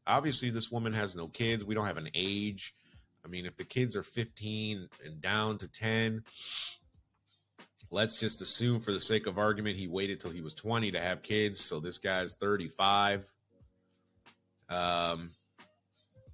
Obviously, 0.05 0.49
this 0.49 0.69
woman 0.69 0.91
has 0.91 1.15
no 1.15 1.29
kids. 1.29 1.63
We 1.63 1.75
don't 1.75 1.85
have 1.85 1.95
an 1.95 2.09
age. 2.13 2.75
I 3.23 3.29
mean, 3.29 3.45
if 3.45 3.55
the 3.55 3.63
kids 3.63 3.95
are 3.95 4.03
15 4.03 4.89
and 5.05 5.21
down 5.21 5.57
to 5.59 5.71
10, 5.71 6.25
let's 7.89 8.19
just 8.19 8.41
assume 8.41 8.81
for 8.81 8.91
the 8.91 8.99
sake 8.99 9.27
of 9.27 9.37
argument 9.37 9.77
he 9.77 9.87
waited 9.87 10.19
till 10.19 10.31
he 10.31 10.41
was 10.41 10.53
20 10.53 10.91
to 10.91 10.99
have 10.99 11.23
kids. 11.23 11.57
So 11.61 11.79
this 11.79 11.99
guy's 11.99 12.35
35. 12.35 13.31
Um, 14.67 15.31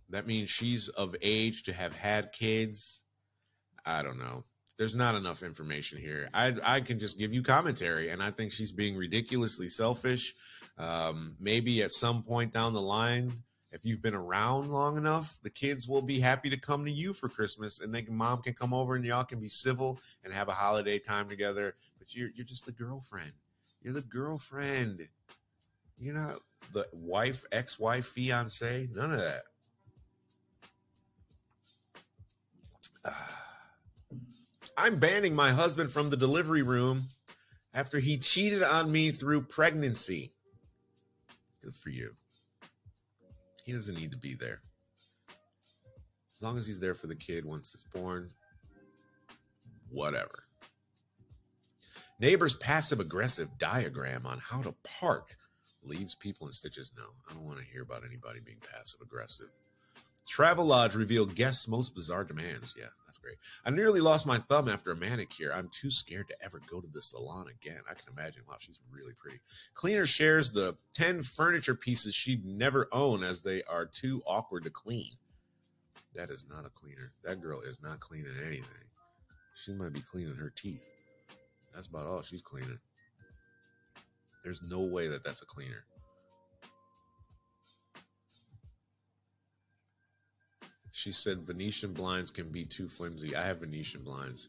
that 0.10 0.26
means 0.26 0.50
she's 0.50 0.90
of 0.90 1.16
age 1.22 1.62
to 1.66 1.74
have 1.74 1.96
had 1.96 2.32
kids. 2.32 3.04
I 3.86 4.02
don't 4.02 4.18
know 4.18 4.46
there's 4.78 4.96
not 4.96 5.16
enough 5.16 5.44
information 5.44 6.00
here. 6.00 6.30
I 6.34 6.54
I 6.64 6.82
can 6.82 7.00
just 7.00 7.18
give 7.18 7.34
you 7.34 7.42
commentary, 7.42 8.10
and 8.10 8.22
I 8.22 8.32
think 8.32 8.52
she's 8.52 8.72
being 8.72 8.96
ridiculously 8.96 9.70
selfish. 9.70 10.36
Um, 10.78 11.36
maybe 11.40 11.84
at 11.84 11.92
some 11.92 12.24
point 12.24 12.52
down 12.52 12.74
the 12.74 12.82
line, 12.82 13.32
if 13.72 13.86
you've 13.86 14.02
been 14.02 14.16
around 14.16 14.70
long 14.70 14.98
enough, 14.98 15.40
the 15.44 15.50
kids 15.50 15.88
will 15.88 16.02
be 16.02 16.20
happy 16.20 16.50
to 16.50 16.58
come 16.58 16.84
to 16.86 16.92
you 16.92 17.14
for 17.14 17.30
Christmas, 17.30 17.80
and 17.80 17.94
they 17.94 18.02
can, 18.02 18.16
mom 18.16 18.42
can 18.42 18.54
come 18.54 18.74
over, 18.74 18.96
and 18.96 19.06
y'all 19.06 19.24
can 19.24 19.40
be 19.40 19.48
civil 19.48 20.00
and 20.24 20.34
have 20.34 20.50
a 20.50 20.54
holiday 20.54 21.00
time 21.00 21.30
together. 21.30 21.76
But 21.98 22.14
you're 22.14 22.30
you're 22.36 22.46
just 22.46 22.66
the 22.66 22.72
girlfriend. 22.72 23.32
You're 23.82 23.94
the 23.94 24.02
girlfriend. 24.02 25.08
You're 25.98 26.16
not 26.16 26.42
the 26.74 26.88
wife, 26.92 27.46
ex-wife, 27.52 28.06
fiance. 28.06 28.90
None 28.94 29.12
of 29.12 29.20
that. 29.20 29.44
I'm 34.78 34.98
banning 34.98 35.36
my 35.36 35.52
husband 35.52 35.92
from 35.92 36.10
the 36.10 36.18
delivery 36.18 36.62
room 36.62 37.08
after 37.74 38.00
he 38.00 38.18
cheated 38.18 38.62
on 38.62 38.92
me 38.92 39.12
through 39.12 39.44
pregnancy. 39.44 40.34
Good 41.64 41.76
for 41.76 41.90
you. 41.90 42.12
He 43.66 43.72
doesn't 43.72 43.96
need 43.96 44.12
to 44.12 44.18
be 44.18 44.36
there. 44.36 44.62
As 46.36 46.44
long 46.44 46.58
as 46.58 46.68
he's 46.68 46.80
there 46.80 46.94
for 46.94 47.08
the 47.08 47.16
kid 47.16 47.46
once 47.46 47.74
it's 47.74 47.86
born, 47.86 48.30
whatever. 49.90 50.44
Neighbor's 52.20 52.56
passive 52.56 53.00
aggressive 53.00 53.58
diagram 53.58 54.26
on 54.26 54.40
how 54.40 54.62
to 54.62 54.76
park 54.84 55.36
leaves 55.84 56.16
people 56.16 56.48
in 56.48 56.54
stitches. 56.54 56.92
No, 56.98 57.04
I 57.30 57.34
don't 57.34 57.46
want 57.46 57.60
to 57.60 57.66
hear 57.66 57.82
about 57.82 58.04
anybody 58.06 58.40
being 58.44 58.60
passive 58.74 59.00
aggressive. 59.02 59.48
Travelodge 60.28 60.96
revealed 60.96 61.36
guests' 61.36 61.68
most 61.68 61.94
bizarre 61.94 62.24
demands. 62.24 62.74
Yeah, 62.78 62.88
that's 63.06 63.20
great. 63.20 63.38
I 63.64 63.70
nearly 63.70 64.02
lost 64.02 64.26
my 64.26 64.40
thumb 64.40 64.68
after 64.68 64.92
a 64.92 64.96
manicure. 64.96 65.54
I'm 65.54 65.70
too 65.70 65.92
scared 65.92 66.28
to 66.30 66.44
ever 66.44 66.60
go 66.70 66.82
to 66.82 66.88
the 66.88 67.02
salon 67.02 67.48
again. 67.48 67.82
I 67.90 67.94
can 67.94 68.12
imagine. 68.12 68.44
Wow, 68.48 68.56
she's 68.60 68.80
really 68.92 69.14
pretty. 69.14 69.40
Cleaner 69.76 70.06
shares 70.06 70.52
the 70.52 70.76
10 70.94 71.22
furniture 71.22 71.76
pieces 71.76 72.16
she'd 72.16 72.44
never 72.44 72.88
own 72.92 73.24
as 73.24 73.44
they 73.44 73.62
are 73.64 73.86
too 73.86 74.24
awkward 74.26 74.64
to 74.64 74.72
clean. 74.72 75.12
That 76.16 76.32
is 76.32 76.46
not 76.50 76.66
a 76.66 76.70
cleaner. 76.70 77.12
That 77.24 77.42
girl 77.42 77.62
is 77.62 77.82
not 77.82 78.00
cleaning 78.00 78.34
anything. 78.46 78.66
She 79.56 79.74
might 79.74 79.94
be 79.94 80.02
cleaning 80.02 80.36
her 80.36 80.52
teeth. 80.56 80.90
That's 81.74 81.88
about 81.88 82.08
all 82.08 82.22
she's 82.22 82.42
cleaning. 82.42 82.80
There's 84.44 84.62
no 84.62 84.82
way 84.82 85.08
that 85.08 85.24
that's 85.24 85.42
a 85.42 85.46
cleaner. 85.46 85.86
She 90.96 91.12
said 91.12 91.42
Venetian 91.42 91.92
blinds 91.92 92.32
can 92.32 92.48
be 92.48 92.64
too 92.64 92.88
flimsy. 92.88 93.36
I 93.36 93.46
have 93.48 93.58
Venetian 93.60 94.02
blinds. 94.02 94.48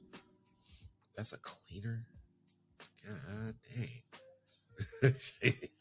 That's 1.16 1.32
a 1.32 1.38
cleaner? 1.38 2.06
God 3.04 3.54
dang. 5.02 5.12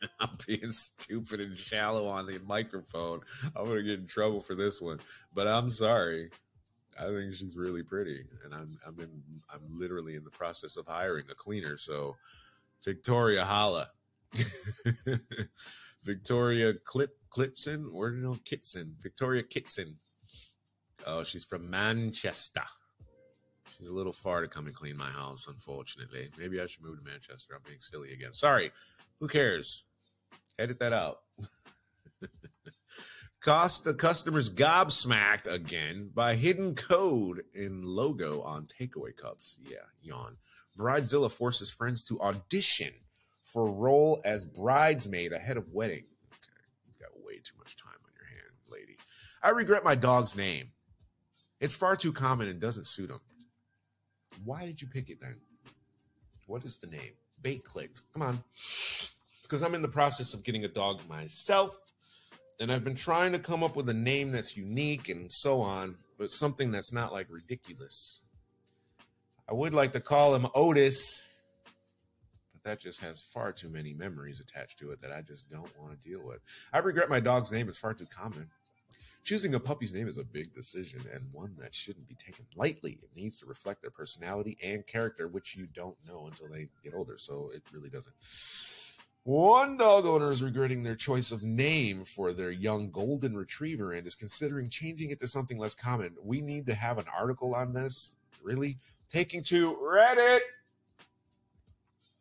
I'm 0.20 0.38
being 0.48 0.72
stupid 0.72 1.40
and 1.40 1.56
shallow 1.56 2.08
on 2.08 2.26
the 2.26 2.40
microphone. 2.48 3.20
I'm 3.56 3.68
gonna 3.68 3.84
get 3.84 4.00
in 4.00 4.08
trouble 4.08 4.42
for 4.42 4.56
this 4.56 4.82
one, 4.82 5.00
but 5.36 5.48
I'm 5.48 5.70
sorry. 5.70 6.32
I 7.00 7.10
think 7.10 7.36
she's 7.36 7.56
really 7.56 7.84
pretty, 7.84 8.26
and 8.44 8.52
I'm 8.52 8.80
I'm 8.88 9.00
in 9.00 9.22
I'm 9.54 9.62
literally 9.70 10.16
in 10.16 10.24
the 10.24 10.32
process 10.32 10.78
of 10.78 10.88
hiring 10.88 11.26
a 11.30 11.36
cleaner. 11.36 11.78
So, 11.78 12.16
Victoria 12.84 13.46
Holla, 13.46 13.90
Victoria 16.04 16.74
Clip 16.86 17.16
Clipson, 17.30 17.88
or 17.94 18.16
Kitson, 18.46 18.96
Victoria 19.04 19.44
Kitson. 19.44 20.00
Oh, 21.06 21.24
she's 21.24 21.46
from 21.46 21.70
Manchester. 21.70 22.64
She's 23.78 23.88
a 23.88 23.94
little 23.94 24.14
far 24.14 24.42
to 24.42 24.48
come 24.48 24.66
and 24.68 24.76
clean 24.76 24.98
my 24.98 25.10
house, 25.10 25.48
unfortunately. 25.48 26.30
Maybe 26.38 26.60
I 26.60 26.66
should 26.66 26.84
move 26.84 26.98
to 26.98 27.04
Manchester. 27.04 27.54
I'm 27.56 27.62
being 27.66 27.80
silly 27.80 28.14
again. 28.14 28.34
Sorry. 28.34 28.72
Who 29.20 29.28
cares? 29.28 29.84
Edit 30.58 30.80
that 30.80 30.94
out. 30.94 31.20
Cost 33.42 33.84
the 33.84 33.94
customers 33.94 34.50
gobsmacked 34.50 35.52
again 35.52 36.10
by 36.14 36.36
hidden 36.36 36.74
code 36.74 37.44
in 37.54 37.84
logo 37.84 38.42
on 38.42 38.66
takeaway 38.66 39.16
cups. 39.16 39.60
Yeah, 39.70 39.86
yawn. 40.02 40.38
Bridezilla 40.78 41.32
forces 41.32 41.72
friends 41.72 42.04
to 42.06 42.20
audition 42.22 42.92
for 43.44 43.72
role 43.72 44.22
as 44.26 44.46
bridesmaid 44.46 45.32
ahead 45.32 45.58
of 45.58 45.72
wedding. 45.72 46.06
Okay. 46.32 46.64
You've 46.88 47.00
got 47.00 47.24
way 47.24 47.36
too 47.36 47.56
much 47.60 47.78
time 47.78 47.94
on 48.04 48.12
your 48.16 48.28
hand, 48.28 48.56
lady. 48.70 48.98
I 49.44 49.50
regret 49.50 49.84
my 49.84 49.96
dog's 49.96 50.36
name. 50.36 50.72
It's 51.66 51.74
far 51.74 51.96
too 51.96 52.14
common 52.14 52.48
and 52.48 52.60
doesn't 52.60 52.86
suit 52.86 53.10
him. 53.10 53.20
Why 54.44 54.68
did 54.68 54.80
you 54.80 54.88
pick 54.88 55.10
it 55.10 55.20
then? 55.20 55.42
What 56.46 56.64
is 56.64 56.78
the 56.78 56.86
name? 56.86 57.14
Bait 57.42 57.66
clicked. 57.66 58.02
Come 58.14 58.22
on. 58.22 58.44
Because 59.42 59.64
I'm 59.64 59.74
in 59.74 59.82
the 59.82 59.88
process 59.88 60.36
of 60.36 60.44
getting 60.44 60.64
a 60.66 60.68
dog 60.68 61.02
myself. 61.10 61.76
And 62.60 62.72
I've 62.72 62.84
been 62.84 62.94
trying 62.94 63.32
to 63.32 63.40
come 63.40 63.64
up 63.64 63.76
with 63.76 63.90
a 63.90 63.96
name 63.96 64.32
that's 64.32 64.56
unique 64.56 65.10
and 65.10 65.32
so 65.34 65.60
on, 65.60 65.96
but 66.20 66.32
something 66.32 66.70
that's 66.70 66.94
not 66.94 67.12
like 67.12 67.26
ridiculous. 67.32 68.26
I 69.50 69.54
would 69.54 69.74
like 69.74 69.92
to 69.94 70.00
call 70.00 70.36
him 70.36 70.46
Otis, 70.54 71.28
but 72.54 72.62
that 72.62 72.80
just 72.80 73.00
has 73.00 73.24
far 73.24 73.52
too 73.52 73.70
many 73.70 73.92
memories 73.92 74.40
attached 74.40 74.78
to 74.80 74.92
it 74.92 75.02
that 75.02 75.12
I 75.12 75.22
just 75.22 75.50
don't 75.50 75.80
want 75.80 75.94
to 75.94 76.08
deal 76.08 76.22
with. 76.24 76.42
I 76.72 76.78
regret 76.78 77.10
my 77.10 77.20
dog's 77.20 77.52
name 77.52 77.70
is 77.70 77.80
far 77.80 77.96
too 77.96 78.06
common. 78.06 78.52
Choosing 79.26 79.56
a 79.56 79.60
puppy's 79.60 79.92
name 79.92 80.08
is 80.08 80.20
a 80.20 80.24
big 80.24 80.54
decision 80.54 81.02
and 81.12 81.24
one 81.32 81.56
that 81.58 81.74
shouldn't 81.74 82.08
be 82.08 82.14
taken 82.14 82.46
lightly. 82.56 83.00
It 83.02 83.10
needs 83.16 83.40
to 83.40 83.48
reflect 83.48 83.82
their 83.82 83.90
personality 83.90 84.56
and 84.64 84.86
character, 84.86 85.28
which 85.28 85.56
you 85.56 85.66
don't 85.66 85.98
know 86.08 86.28
until 86.28 86.48
they 86.48 86.68
get 86.84 86.94
older. 86.94 87.18
So 87.18 87.50
it 87.52 87.64
really 87.74 87.90
doesn't. 87.90 88.14
One 89.24 89.78
dog 89.78 90.06
owner 90.06 90.30
is 90.30 90.44
regretting 90.44 90.84
their 90.84 90.94
choice 90.94 91.32
of 91.32 91.42
name 91.42 92.06
for 92.06 92.34
their 92.34 92.52
young 92.52 92.92
golden 92.92 93.36
retriever 93.36 93.94
and 93.94 94.06
is 94.06 94.14
considering 94.14 94.70
changing 94.70 95.10
it 95.10 95.20
to 95.22 95.28
something 95.28 95.58
less 95.58 95.74
common. 95.74 96.14
We 96.24 96.42
need 96.42 96.68
to 96.68 96.76
have 96.76 97.00
an 97.00 97.06
article 97.12 97.56
on 97.56 97.74
this. 97.74 98.18
Really? 98.44 98.78
Taking 99.10 99.42
to 99.46 99.74
Reddit. 99.74 100.42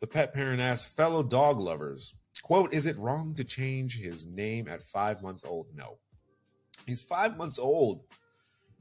The 0.01 0.07
pet 0.07 0.33
parent 0.33 0.63
asks 0.63 0.95
fellow 0.95 1.23
dog 1.23 1.59
lovers, 1.59 2.15
quote, 2.43 2.73
is 2.73 2.87
it 2.87 2.97
wrong 2.97 3.35
to 3.35 3.45
change 3.45 4.01
his 4.01 4.25
name 4.25 4.69
at 4.69 4.83
five 4.83 5.21
months 5.21 5.45
old? 5.45 5.67
No. 5.75 5.99
He's 6.87 7.03
five 7.03 7.37
months 7.37 7.59
old. 7.59 8.05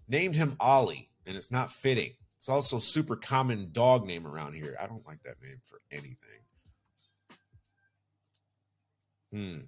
Named 0.08 0.36
him 0.36 0.56
Ollie, 0.60 1.10
and 1.26 1.36
it's 1.38 1.52
not 1.52 1.72
fitting. 1.72 2.12
It's 2.38 2.50
also 2.50 2.78
super 2.78 3.16
common 3.16 3.70
dog 3.72 4.06
name 4.06 4.28
around 4.28 4.54
here. 4.54 4.76
I 4.82 4.86
don't 4.86 5.08
like 5.08 5.24
that 5.24 5.42
name 5.42 5.62
for 5.64 5.80
anything. 5.92 6.42
Hmm. 9.32 9.60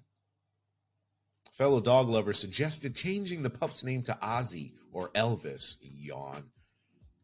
Fellow 1.52 1.80
dog 1.80 2.08
lover 2.08 2.34
suggested 2.34 2.94
changing 2.94 3.42
the 3.42 3.48
pup's 3.48 3.82
name 3.82 4.02
to 4.02 4.18
Ozzy 4.22 4.74
or 4.92 5.08
Elvis. 5.10 5.76
Yawn. 5.80 6.44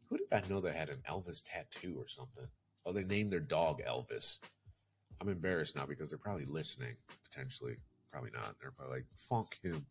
Who 0.09 0.17
did 0.17 0.33
I 0.33 0.43
know 0.49 0.61
that 0.61 0.75
had 0.75 0.89
an 0.89 1.03
Elvis 1.09 1.43
tattoo 1.45 1.97
or 1.99 2.09
something? 2.09 2.47
Oh, 2.87 2.93
they 2.93 3.05
named 3.05 3.31
their 3.31 3.41
dog 3.41 3.83
Elvis. 3.87 4.39
I'm 5.21 5.29
embarrassed 5.29 5.77
now 5.77 5.87
because 5.87 6.11
they're 6.11 6.19
probably 6.19 6.47
listening, 6.47 6.97
potentially. 7.25 7.77
Probably 8.13 8.31
not. 8.35 8.57
They're 8.61 8.71
probably 8.71 8.97
like, 8.97 9.07
funk 9.17 9.59
him. 9.63 9.87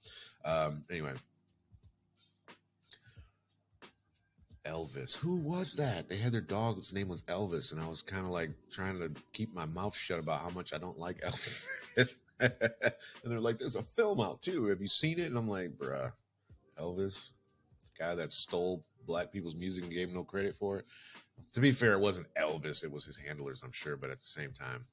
Um, 0.46 0.84
anyway. 0.90 1.14
Elvis. 4.66 5.18
Who 5.18 5.38
was 5.38 5.74
that? 5.74 6.08
They 6.08 6.18
had 6.18 6.32
their 6.32 6.42
dog's 6.42 6.94
name 6.94 7.08
was 7.08 7.24
Elvis, 7.24 7.72
and 7.72 7.82
I 7.82 7.88
was 7.88 8.04
kind 8.04 8.26
of 8.26 8.32
like 8.32 8.52
trying 8.70 9.00
to 9.00 9.12
keep 9.34 9.54
my 9.56 9.66
mouth 9.66 9.96
shut 9.96 10.20
about 10.20 10.42
how 10.42 10.52
much 10.52 10.72
I 10.72 10.78
don't 10.78 11.00
like 11.00 11.20
Elvis. 11.98 12.20
and 12.40 12.52
they're 13.26 13.40
like, 13.40 13.58
"There's 13.58 13.76
a 13.76 13.82
film 13.82 14.22
out 14.22 14.44
too. 14.44 14.66
Have 14.68 14.82
you 14.82 14.88
seen 14.88 15.20
it?" 15.20 15.28
And 15.28 15.38
I'm 15.38 15.48
like, 15.48 15.72
"Bruh, 15.72 16.12
Elvis, 16.80 17.32
the 17.84 18.04
guy 18.04 18.14
that 18.14 18.34
stole 18.34 18.86
black 19.08 19.32
people's 19.32 19.56
music 19.56 19.84
and 19.84 19.92
gave 19.92 20.14
no 20.14 20.24
credit 20.24 20.56
for 20.56 20.78
it." 20.78 20.86
To 21.54 21.60
be 21.60 21.72
fair, 21.72 21.94
it 21.94 22.00
wasn't 22.00 22.32
Elvis; 22.36 22.84
it 22.84 22.92
was 22.92 23.04
his 23.04 23.18
handlers, 23.18 23.64
I'm 23.64 23.72
sure. 23.72 23.98
But 23.98 24.12
at 24.12 24.22
the 24.22 24.28
same 24.28 24.52
time, 24.52 24.86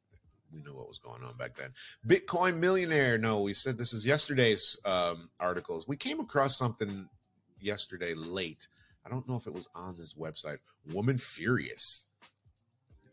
we 0.53 0.61
knew 0.63 0.75
what 0.75 0.89
was 0.89 0.99
going 0.99 1.23
on 1.23 1.37
back 1.37 1.57
then. 1.57 1.73
Bitcoin 2.07 2.59
millionaire. 2.59 3.19
No, 3.19 3.41
we 3.41 3.53
said 3.53 3.77
this 3.77 3.93
is 3.93 4.07
yesterday's 4.07 4.79
um, 4.85 5.31
articles. 5.41 5.87
We 5.87 5.97
came 5.97 6.21
across 6.21 6.57
something 6.57 7.09
yesterday 7.61 8.15
late. 8.15 8.69
I 9.05 9.11
don't 9.11 9.29
know 9.29 9.37
if 9.37 9.47
it 9.47 9.55
was 9.55 9.69
on 9.75 9.97
this 9.99 10.15
website. 10.15 10.59
Woman 10.93 11.19
furious. 11.19 12.07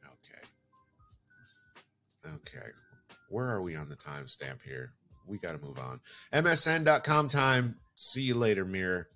Okay. 0.06 0.42
Okay. 2.36 2.68
Where 3.30 3.48
are 3.48 3.62
we 3.62 3.76
on 3.76 3.90
the 3.90 3.96
timestamp 3.96 4.62
here? 4.62 4.92
We 5.28 5.38
got 5.40 5.54
to 5.54 5.66
move 5.66 5.80
on. 5.80 6.00
MSN.com 6.34 7.30
time. 7.30 7.78
See 7.96 8.22
you 8.22 8.36
later, 8.36 8.66
Mirror. 8.66 9.08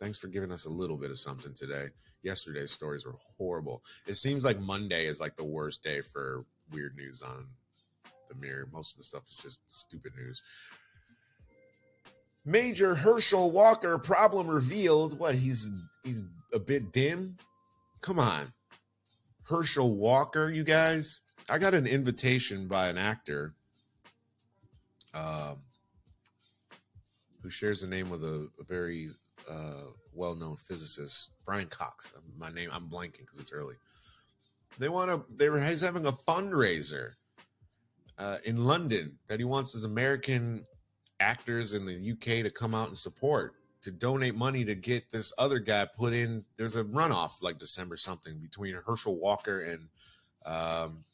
Thanks 0.00 0.18
for 0.18 0.28
giving 0.28 0.50
us 0.50 0.64
a 0.64 0.70
little 0.70 0.96
bit 0.96 1.10
of 1.10 1.18
something 1.18 1.54
today. 1.54 1.86
Yesterday's 2.22 2.72
stories 2.72 3.06
were 3.06 3.16
horrible. 3.36 3.82
It 4.06 4.14
seems 4.14 4.44
like 4.44 4.58
Monday 4.58 5.06
is 5.06 5.20
like 5.20 5.36
the 5.36 5.44
worst 5.44 5.82
day 5.82 6.00
for 6.00 6.44
weird 6.72 6.96
news 6.96 7.22
on 7.22 7.46
the 8.28 8.34
mirror. 8.34 8.68
Most 8.72 8.94
of 8.94 8.98
the 8.98 9.04
stuff 9.04 9.24
is 9.28 9.36
just 9.36 9.60
stupid 9.70 10.12
news. 10.16 10.42
Major 12.44 12.94
Herschel 12.94 13.50
Walker 13.50 13.96
problem 13.98 14.48
revealed. 14.48 15.18
What 15.18 15.34
he's 15.34 15.70
he's 16.02 16.24
a 16.52 16.58
bit 16.58 16.92
dim. 16.92 17.36
Come 18.00 18.18
on, 18.18 18.52
Herschel 19.44 19.94
Walker, 19.94 20.50
you 20.50 20.64
guys. 20.64 21.20
I 21.50 21.58
got 21.58 21.74
an 21.74 21.86
invitation 21.86 22.68
by 22.68 22.88
an 22.88 22.98
actor 22.98 23.54
um, 25.14 25.58
who 27.42 27.50
shares 27.50 27.80
the 27.82 27.86
name 27.86 28.10
with 28.10 28.24
a, 28.24 28.48
a 28.58 28.64
very 28.64 29.10
uh, 29.50 29.84
well-known 30.14 30.56
physicist, 30.56 31.30
Brian 31.44 31.66
Cox. 31.66 32.12
My 32.38 32.50
name, 32.50 32.70
I'm 32.72 32.88
blanking 32.88 33.20
because 33.20 33.38
it's 33.38 33.52
early. 33.52 33.74
They 34.78 34.88
want 34.88 35.10
to. 35.10 35.24
They 35.36 35.48
were. 35.48 35.60
He's 35.60 35.80
having 35.80 36.06
a 36.06 36.12
fundraiser 36.12 37.12
uh, 38.18 38.38
in 38.44 38.64
London 38.64 39.18
that 39.28 39.38
he 39.38 39.44
wants 39.44 39.72
his 39.72 39.84
American 39.84 40.66
actors 41.20 41.74
in 41.74 41.86
the 41.86 42.12
UK 42.12 42.42
to 42.44 42.50
come 42.50 42.74
out 42.74 42.88
and 42.88 42.98
support 42.98 43.54
to 43.84 43.90
donate 43.90 44.34
money 44.34 44.64
to 44.64 44.74
get 44.74 45.10
this 45.10 45.32
other 45.36 45.58
guy 45.58 45.86
put 45.96 46.14
in. 46.14 46.42
There's 46.56 46.74
a 46.74 46.84
runoff 46.84 47.42
like 47.42 47.58
December 47.58 47.96
something 47.96 48.38
between 48.38 48.74
Herschel 48.86 49.18
Walker 49.18 49.60
and 49.60 49.88
um, 50.46 51.04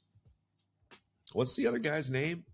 what's 1.33 1.57
the 1.57 1.67
other 1.67 1.81
guy's 1.81 2.11
name? 2.11 2.45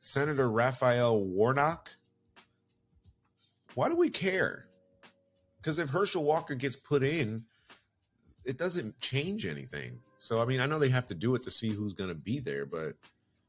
Senator 0.00 0.50
Raphael 0.50 1.20
Warnock. 1.20 1.90
Why 3.74 3.88
do 3.88 3.96
we 3.96 4.10
care? 4.10 4.66
Because 5.58 5.78
if 5.78 5.90
Herschel 5.90 6.24
Walker 6.24 6.56
gets 6.56 6.74
put 6.74 7.04
in, 7.04 7.44
it 8.44 8.58
doesn't 8.58 8.98
change 9.00 9.46
anything. 9.46 9.98
So 10.18 10.40
I 10.40 10.44
mean, 10.44 10.60
I 10.60 10.66
know 10.66 10.78
they 10.78 10.88
have 10.88 11.06
to 11.06 11.14
do 11.14 11.34
it 11.34 11.42
to 11.44 11.50
see 11.50 11.70
who's 11.70 11.94
going 11.94 12.10
to 12.10 12.14
be 12.14 12.38
there, 12.38 12.66
but 12.66 12.94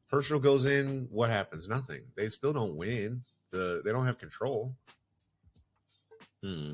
Herschel 0.08 0.40
goes 0.40 0.66
in, 0.66 1.08
what 1.12 1.30
happens? 1.30 1.68
Nothing. 1.68 2.02
They 2.16 2.30
still 2.30 2.54
don't 2.54 2.76
win. 2.76 3.24
The 3.52 3.82
they 3.84 3.92
don't 3.92 4.06
have 4.06 4.18
control. 4.18 4.76
Hmm. 6.44 6.74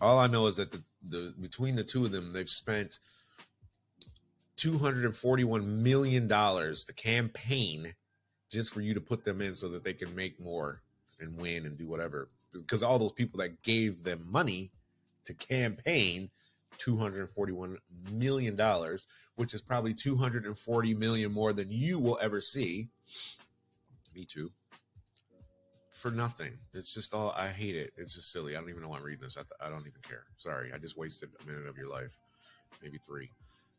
All 0.00 0.18
I 0.18 0.28
know 0.28 0.46
is 0.46 0.56
that 0.56 0.70
the, 0.70 0.82
the 1.08 1.34
between 1.40 1.74
the 1.74 1.84
two 1.84 2.04
of 2.04 2.12
them, 2.12 2.30
they've 2.30 2.48
spent 2.48 3.00
two 4.56 4.78
hundred 4.78 5.04
and 5.04 5.16
forty-one 5.16 5.82
million 5.82 6.28
dollars 6.28 6.84
to 6.84 6.92
campaign 6.92 7.92
just 8.50 8.72
for 8.72 8.80
you 8.80 8.94
to 8.94 9.00
put 9.00 9.24
them 9.24 9.40
in 9.40 9.54
so 9.54 9.68
that 9.68 9.84
they 9.84 9.92
can 9.92 10.14
make 10.14 10.40
more 10.40 10.82
and 11.20 11.36
win 11.40 11.66
and 11.66 11.76
do 11.76 11.86
whatever. 11.86 12.28
Because 12.52 12.82
all 12.82 12.98
those 12.98 13.12
people 13.12 13.38
that 13.40 13.62
gave 13.62 14.04
them 14.04 14.24
money 14.30 14.70
to 15.26 15.34
campaign 15.34 16.30
241 16.76 17.78
million 18.12 18.54
dollars 18.54 19.06
which 19.38 19.54
is 19.54 19.62
probably 19.62 19.94
240 19.94 20.94
million 20.94 21.32
more 21.32 21.52
than 21.52 21.70
you 21.70 21.98
will 21.98 22.18
ever 22.20 22.40
see. 22.40 22.88
Me 24.14 24.24
too. 24.24 24.50
For 25.92 26.10
nothing. 26.10 26.52
It's 26.74 26.92
just 26.92 27.14
all 27.14 27.32
i 27.36 27.48
hate 27.48 27.76
it. 27.76 27.92
It's 27.96 28.14
just 28.14 28.32
silly. 28.32 28.56
I 28.56 28.60
don't 28.60 28.68
even 28.68 28.82
know 28.82 28.88
why 28.88 28.98
i'm 28.98 29.04
reading 29.04 29.22
this. 29.22 29.36
I, 29.36 29.42
th- 29.42 29.52
I 29.64 29.68
don't 29.68 29.86
even 29.86 30.00
care. 30.08 30.24
Sorry. 30.36 30.72
I 30.72 30.78
just 30.78 30.98
wasted 30.98 31.30
a 31.40 31.46
minute 31.46 31.68
of 31.68 31.76
your 31.76 31.88
life. 31.88 32.18
Maybe 32.82 32.98
three. 32.98 33.30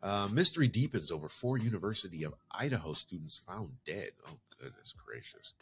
Uh, 0.02 0.30
mystery 0.32 0.69
deepens 0.69 1.12
over 1.12 1.28
four 1.28 1.58
university 1.58 2.23
of 2.23 2.34
idaho 2.52 2.93
students 2.93 3.38
found 3.38 3.71
dead. 3.86 4.12
Oh 4.25 4.38
goodness 4.62 4.93
gracious. 5.06 5.54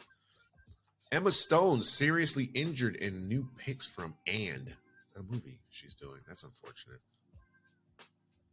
Emma 1.10 1.32
stone 1.32 1.82
seriously 1.82 2.50
injured 2.54 2.94
in 2.94 3.26
new 3.28 3.48
pics 3.56 3.86
from 3.88 4.14
and 4.28 4.68
is 4.68 5.14
that 5.14 5.20
a 5.20 5.32
movie 5.32 5.58
she's 5.70 5.94
doing? 5.94 6.20
That's 6.28 6.44
unfortunate 6.44 7.00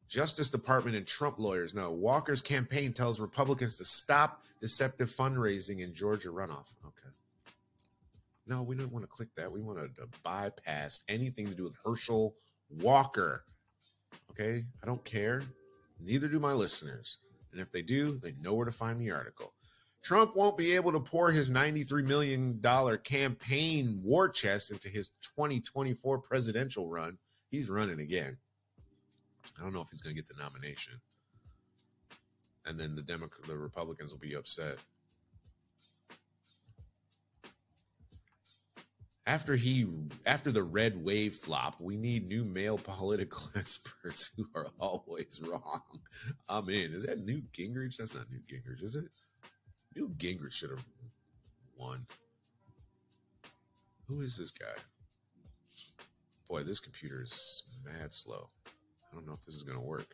Justice 0.08 0.50
Department 0.50 0.96
and 0.96 1.06
Trump 1.06 1.40
lawyers 1.40 1.74
know 1.74 1.92
Walker's 1.92 2.42
campaign 2.42 2.94
tells 2.94 3.20
Republicans 3.20 3.78
to 3.78 3.86
stop 3.86 4.44
deceptive 4.62 5.10
fundraising 5.10 5.80
in 5.80 5.94
Georgia 5.94 6.30
runoff. 6.30 6.74
Okay. 6.86 7.10
No, 8.48 8.62
we 8.62 8.76
don't 8.76 8.92
want 8.92 9.04
to 9.04 9.10
click 9.10 9.34
that. 9.36 9.52
We 9.52 9.62
want 9.62 9.80
to, 9.80 10.02
to 10.02 10.08
bypass 10.24 11.04
anything 11.10 11.48
to 11.48 11.56
do 11.56 11.64
with 11.64 11.76
Herschel 11.84 12.36
Walker. 12.70 13.44
Okay. 14.32 14.64
I 14.82 14.86
don't 14.86 15.04
care. 15.04 15.44
Neither 16.00 16.28
do 16.28 16.40
my 16.40 16.54
listeners. 16.54 17.18
And 17.52 17.62
if 17.62 17.72
they 17.72 17.82
do, 17.82 18.20
they 18.22 18.34
know 18.40 18.54
where 18.54 18.66
to 18.66 18.72
find 18.72 19.00
the 19.00 19.12
article. 19.12 19.54
Trump 20.04 20.36
won't 20.36 20.58
be 20.58 20.76
able 20.76 20.92
to 20.92 21.00
pour 21.00 21.32
his 21.32 21.50
$93 21.50 22.06
million 22.06 22.62
campaign 23.04 24.00
war 24.04 24.30
chest 24.30 24.70
into 24.70 24.88
his 24.88 25.10
2024 25.36 26.20
presidential 26.20 26.88
run. 26.88 27.18
He's 27.50 27.70
running 27.70 28.02
again. 28.02 28.38
I 29.58 29.64
don't 29.64 29.74
know 29.74 29.82
if 29.82 29.90
he's 29.90 30.02
going 30.02 30.16
to 30.16 30.22
get 30.22 30.28
the 30.28 30.42
nomination. 30.42 30.94
And 32.66 32.80
then 32.80 32.96
the 32.96 33.02
Democrat, 33.02 33.48
the 33.48 33.58
Republicans 33.58 34.12
will 34.12 34.20
be 34.20 34.36
upset. 34.36 34.78
After 39.28 39.56
he 39.56 39.88
after 40.28 40.52
the 40.52 40.62
red 40.62 41.04
wave 41.04 41.34
flop, 41.34 41.82
we 41.82 41.96
need 41.96 42.28
new 42.28 42.44
male 42.46 42.78
political 42.78 43.50
experts 43.56 44.30
who 44.36 44.48
are 44.54 44.68
always 44.80 45.42
wrong. 45.44 45.82
I'm 46.48 46.70
in. 46.70 46.94
Is 46.94 47.06
that 47.06 47.26
Newt 47.26 47.52
Gingrich? 47.52 47.98
That's 47.98 48.14
not 48.14 48.30
Newt 48.32 48.48
Gingrich, 48.48 48.84
is 48.84 48.96
it? 48.96 49.06
Newt 49.96 50.18
Gingrich 50.18 50.52
should 50.52 50.70
have 50.70 50.86
won. 51.76 52.06
Who 54.08 54.22
is 54.22 54.38
this 54.38 54.52
guy? 54.52 54.80
Boy, 56.48 56.64
this 56.64 56.80
computer 56.80 57.24
is 57.24 57.64
mad 57.84 58.14
slow. 58.14 58.50
I 59.16 59.20
don't 59.20 59.28
know 59.28 59.34
if 59.34 59.42
this 59.42 59.56
is 59.56 59.64
going 59.64 59.78
to 59.78 59.84
work. 59.84 60.08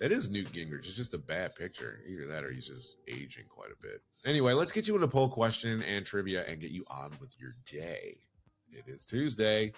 That 0.00 0.12
is 0.12 0.28
Newt 0.28 0.52
Gingrich. 0.52 0.80
It's 0.80 0.94
just 0.94 1.14
a 1.14 1.18
bad 1.18 1.54
picture. 1.54 2.00
Either 2.06 2.26
that 2.26 2.44
or 2.44 2.52
he's 2.52 2.66
just 2.66 2.96
aging 3.08 3.46
quite 3.48 3.70
a 3.70 3.82
bit. 3.82 4.02
Anyway, 4.26 4.52
let's 4.52 4.70
get 4.70 4.86
you 4.86 4.94
into 4.94 5.08
poll 5.08 5.28
question 5.28 5.82
and 5.82 6.04
trivia 6.04 6.44
and 6.46 6.60
get 6.60 6.70
you 6.70 6.84
on 6.90 7.10
with 7.20 7.34
your 7.40 7.54
day. 7.64 8.18
It 8.70 8.84
is 8.86 9.04
Tuesday, 9.04 9.72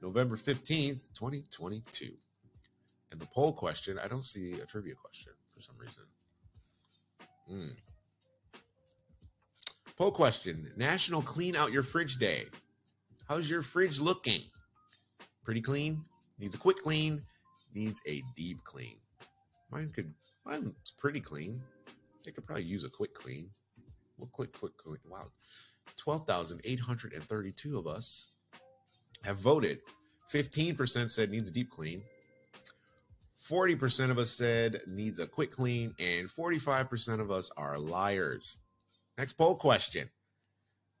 November 0.00 0.36
15th, 0.36 1.12
2022. 1.14 2.12
And 3.10 3.20
the 3.20 3.26
poll 3.26 3.52
question, 3.52 3.98
I 3.98 4.06
don't 4.06 4.24
see 4.24 4.52
a 4.60 4.66
trivia 4.66 4.94
question 4.94 5.32
for 5.52 5.60
some 5.60 5.76
reason. 5.78 6.04
Hmm. 7.48 7.74
Poll 9.98 10.12
question 10.12 10.70
National 10.76 11.22
Clean 11.22 11.54
Out 11.56 11.72
Your 11.72 11.82
Fridge 11.82 12.16
Day. 12.16 12.46
How's 13.28 13.50
your 13.50 13.62
fridge 13.62 14.00
looking? 14.00 14.42
Pretty 15.44 15.60
clean? 15.60 16.04
Needs 16.38 16.54
a 16.54 16.58
quick 16.58 16.78
clean? 16.78 17.22
Needs 17.74 18.00
a 18.06 18.22
deep 18.36 18.62
clean? 18.64 18.96
Mine 19.70 19.90
could, 19.92 20.14
mine's 20.46 20.92
pretty 20.96 21.20
clean. 21.20 21.60
It 22.26 22.34
could 22.34 22.46
probably 22.46 22.64
use 22.64 22.84
a 22.84 22.88
quick 22.88 23.12
clean. 23.14 23.50
We'll 24.16 24.28
click 24.28 24.56
quick 24.58 24.76
clean. 24.76 24.98
Wow. 25.08 25.26
12,832 25.96 27.78
of 27.78 27.86
us 27.86 28.28
have 29.24 29.38
voted. 29.38 29.80
15% 30.32 31.10
said 31.10 31.30
needs 31.30 31.48
a 31.48 31.52
deep 31.52 31.70
clean. 31.70 32.02
40% 33.50 34.10
of 34.10 34.18
us 34.18 34.30
said 34.30 34.80
needs 34.86 35.18
a 35.18 35.26
quick 35.26 35.50
clean. 35.50 35.94
And 35.98 36.28
45% 36.28 37.20
of 37.20 37.30
us 37.30 37.50
are 37.56 37.78
liars. 37.78 38.58
Next 39.18 39.34
poll 39.34 39.56
question. 39.56 40.08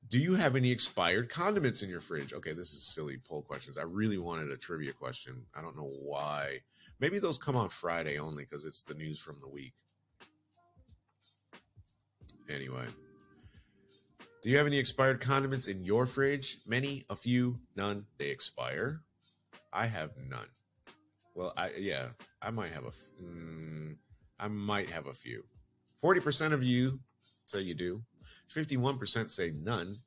Do 0.08 0.18
you 0.18 0.34
have 0.34 0.54
any 0.54 0.70
expired 0.70 1.28
condiments 1.30 1.82
in 1.82 1.88
your 1.88 2.00
fridge? 2.00 2.32
Okay, 2.32 2.52
this 2.52 2.72
is 2.72 2.82
silly 2.82 3.18
poll 3.24 3.42
questions. 3.42 3.78
I 3.78 3.82
really 3.82 4.18
wanted 4.18 4.50
a 4.50 4.56
trivia 4.56 4.92
question. 4.92 5.42
I 5.54 5.62
don't 5.62 5.76
know 5.76 5.90
why. 6.02 6.60
Maybe 7.00 7.18
those 7.18 7.38
come 7.38 7.56
on 7.56 7.68
Friday 7.70 8.18
only 8.18 8.44
because 8.44 8.64
it's 8.64 8.82
the 8.82 8.94
news 8.94 9.18
from 9.18 9.40
the 9.40 9.48
week. 9.48 9.72
Anyway, 12.48 12.84
do 14.42 14.50
you 14.50 14.58
have 14.58 14.66
any 14.66 14.78
expired 14.78 15.20
condiments 15.20 15.68
in 15.68 15.82
your 15.82 16.04
fridge? 16.04 16.58
Many, 16.66 17.04
a 17.08 17.16
few, 17.16 17.58
none. 17.74 18.04
They 18.18 18.28
expire. 18.28 19.00
I 19.72 19.86
have 19.86 20.10
none. 20.28 20.46
Well, 21.34 21.54
I 21.56 21.70
yeah, 21.78 22.08
I 22.42 22.50
might 22.50 22.70
have 22.70 22.84
a. 22.84 22.92
Mm, 23.22 23.96
I 24.38 24.48
might 24.48 24.90
have 24.90 25.06
a 25.06 25.14
few. 25.14 25.44
Forty 25.96 26.20
percent 26.20 26.52
of 26.52 26.62
you 26.62 27.00
say 27.46 27.60
you 27.60 27.74
do. 27.74 28.02
Fifty-one 28.48 28.98
percent 28.98 29.30
say 29.30 29.50
none. 29.50 29.98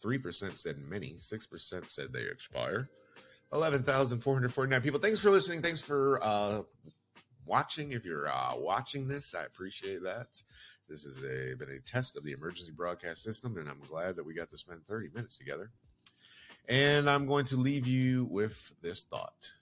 Three 0.00 0.18
percent 0.18 0.56
said 0.56 0.78
many. 0.78 1.14
Six 1.18 1.46
percent 1.46 1.88
said 1.88 2.12
they 2.12 2.22
expire. 2.22 2.88
Eleven 3.52 3.82
thousand 3.82 4.20
four 4.20 4.34
hundred 4.34 4.52
forty-nine 4.52 4.82
people. 4.82 5.00
Thanks 5.00 5.20
for 5.20 5.30
listening. 5.30 5.62
Thanks 5.62 5.80
for 5.80 6.20
uh, 6.22 6.62
watching. 7.44 7.92
If 7.92 8.04
you're 8.04 8.28
uh, 8.28 8.54
watching 8.56 9.08
this, 9.08 9.34
I 9.34 9.44
appreciate 9.44 10.02
that. 10.04 10.42
This 10.88 11.04
has 11.04 11.16
been 11.18 11.70
a 11.70 11.80
test 11.80 12.16
of 12.16 12.24
the 12.24 12.32
emergency 12.32 12.72
broadcast 12.72 13.22
system, 13.22 13.56
and 13.58 13.68
I'm 13.68 13.80
glad 13.88 14.16
that 14.16 14.24
we 14.26 14.34
got 14.34 14.50
to 14.50 14.58
spend 14.58 14.84
30 14.86 15.10
minutes 15.14 15.38
together. 15.38 15.70
And 16.68 17.08
I'm 17.08 17.26
going 17.26 17.44
to 17.46 17.56
leave 17.56 17.86
you 17.86 18.26
with 18.30 18.72
this 18.82 19.04
thought. 19.04 19.52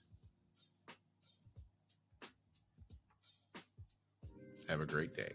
Have 4.67 4.81
a 4.81 4.85
great 4.85 5.15
day. 5.15 5.33